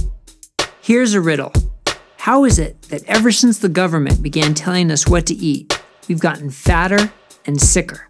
Here's 0.81 1.13
a 1.15 1.21
riddle. 1.21 1.51
How 2.25 2.45
is 2.45 2.59
it 2.59 2.81
that 2.89 3.03
ever 3.07 3.31
since 3.31 3.59
the 3.59 3.69
government 3.69 4.21
began 4.21 4.53
telling 4.53 4.91
us 4.91 5.07
what 5.07 5.25
to 5.25 5.33
eat, 5.33 5.73
we've 6.07 6.21
gotten 6.21 6.49
fatter 6.49 7.11
and 7.45 7.59
sicker? 7.59 8.01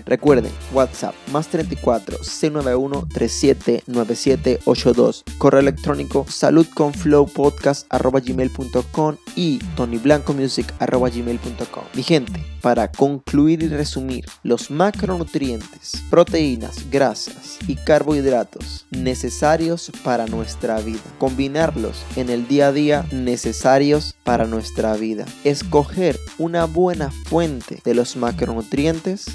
Recuerden, 0.05 0.51
WhatsApp 0.73 1.15
más 1.31 1.47
34 1.47 2.21
691 2.23 3.07
379782 3.13 5.23
Correo 5.37 5.61
electrónico 5.61 6.25
saludconflowpodcast.gmail.com 6.27 9.15
y 9.35 9.59
tonyblancomusic.gmail.com 9.75 11.83
Mi 11.93 12.01
gente, 12.03 12.43
para 12.61 12.91
concluir 12.91 13.63
y 13.63 13.69
resumir, 13.69 14.25
los 14.43 14.69
macronutrientes, 14.69 16.03
proteínas, 16.09 16.89
grasas 16.91 17.57
y 17.67 17.75
carbohidratos 17.75 18.85
necesarios 18.91 19.89
para 20.03 20.27
nuestra 20.27 20.81
vida. 20.81 20.99
Combinarlos 21.17 22.03
en 22.17 22.29
el 22.29 22.45
día 22.47 22.67
a 22.67 22.73
día 22.73 23.05
necesarios 23.11 24.15
para 24.23 24.45
nuestra 24.45 24.95
vida. 24.95 25.25
Escoger 25.43 26.19
una 26.37 26.65
buena 26.65 27.11
fuente 27.11 27.79
de 27.83 27.93
los 27.93 28.15
macronutrientes 28.17 28.48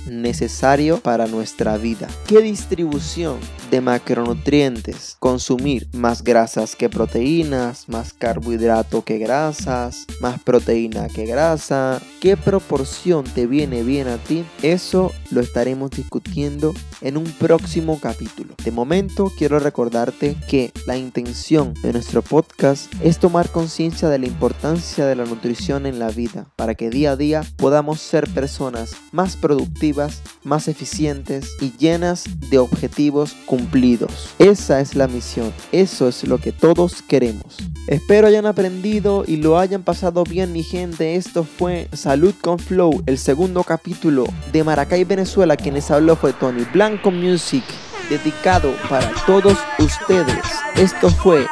necesario 0.06 1.00
para 1.00 1.26
nuestra 1.26 1.76
vida. 1.76 2.08
¿Qué 2.26 2.40
distribución 2.40 3.38
de 3.70 3.80
macronutrientes 3.80 5.16
consumir? 5.18 5.88
Más 5.92 6.22
grasas 6.22 6.76
que 6.76 6.88
proteínas, 6.88 7.88
más 7.88 8.12
carbohidrato 8.12 9.04
que 9.04 9.18
grasas, 9.18 10.06
más 10.20 10.40
proteína 10.42 11.08
que 11.08 11.26
grasa. 11.26 12.00
¿Qué 12.20 12.36
proporción 12.36 13.24
te 13.24 13.46
viene 13.46 13.82
bien 13.82 14.08
a 14.08 14.16
ti? 14.16 14.44
Eso 14.62 15.12
lo 15.30 15.40
estaremos 15.40 15.90
discutiendo 15.90 16.74
en 17.00 17.16
un 17.16 17.24
próximo 17.24 18.00
capítulo. 18.00 18.54
De 18.64 18.70
momento 18.70 19.30
quiero 19.36 19.58
recordarte 19.58 20.36
que 20.48 20.72
la 20.86 20.96
intención 20.96 21.74
de 21.82 21.92
nuestro 21.92 22.22
podcast 22.22 22.92
es 23.02 23.18
tomar 23.18 23.50
conciencia 23.50 24.08
de 24.08 24.18
la 24.18 24.26
importancia 24.26 25.06
de 25.06 25.16
la 25.16 25.24
nutrición 25.24 25.86
en 25.86 25.98
la 25.98 26.08
vida 26.10 26.46
para 26.56 26.74
que 26.74 26.90
día 26.90 27.12
a 27.12 27.16
día 27.16 27.42
podamos 27.56 28.00
ser 28.00 28.28
personas 28.32 28.94
más 29.12 29.36
productivas, 29.36 30.22
más 30.42 30.68
eficientes 30.68 31.50
y 31.60 31.72
llenas 31.78 32.24
de 32.50 32.58
objetivos 32.58 33.34
cumplidos. 33.46 34.34
Esa 34.38 34.80
es 34.80 34.94
la 34.94 35.08
misión, 35.08 35.52
eso 35.72 36.08
es 36.08 36.24
lo 36.24 36.38
que 36.38 36.52
todos 36.52 37.02
queremos. 37.02 37.58
Espero 37.86 38.26
hayan 38.26 38.46
aprendido 38.46 39.24
y 39.26 39.36
lo 39.36 39.58
hayan 39.58 39.82
pasado 39.82 40.24
bien 40.24 40.52
mi 40.52 40.62
gente. 40.62 41.16
Esto 41.16 41.44
fue 41.44 41.88
Salud 41.92 42.34
con 42.40 42.58
Flow, 42.58 43.02
el 43.06 43.18
segundo 43.18 43.62
capítulo 43.62 44.24
de 44.52 44.64
Maracay, 44.64 45.04
Venezuela. 45.04 45.56
Quien 45.56 45.74
les 45.74 45.90
habló 45.90 46.16
fue 46.16 46.32
Tony 46.32 46.64
Blanco 46.72 47.10
Music, 47.10 47.64
dedicado 48.08 48.72
para 48.88 49.12
todos 49.26 49.58
ustedes. 49.78 50.42
Esto 50.76 51.10
fue 51.10 51.46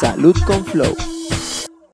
Salud 0.00 0.34
con 0.46 0.64
Flow. 0.64 1.13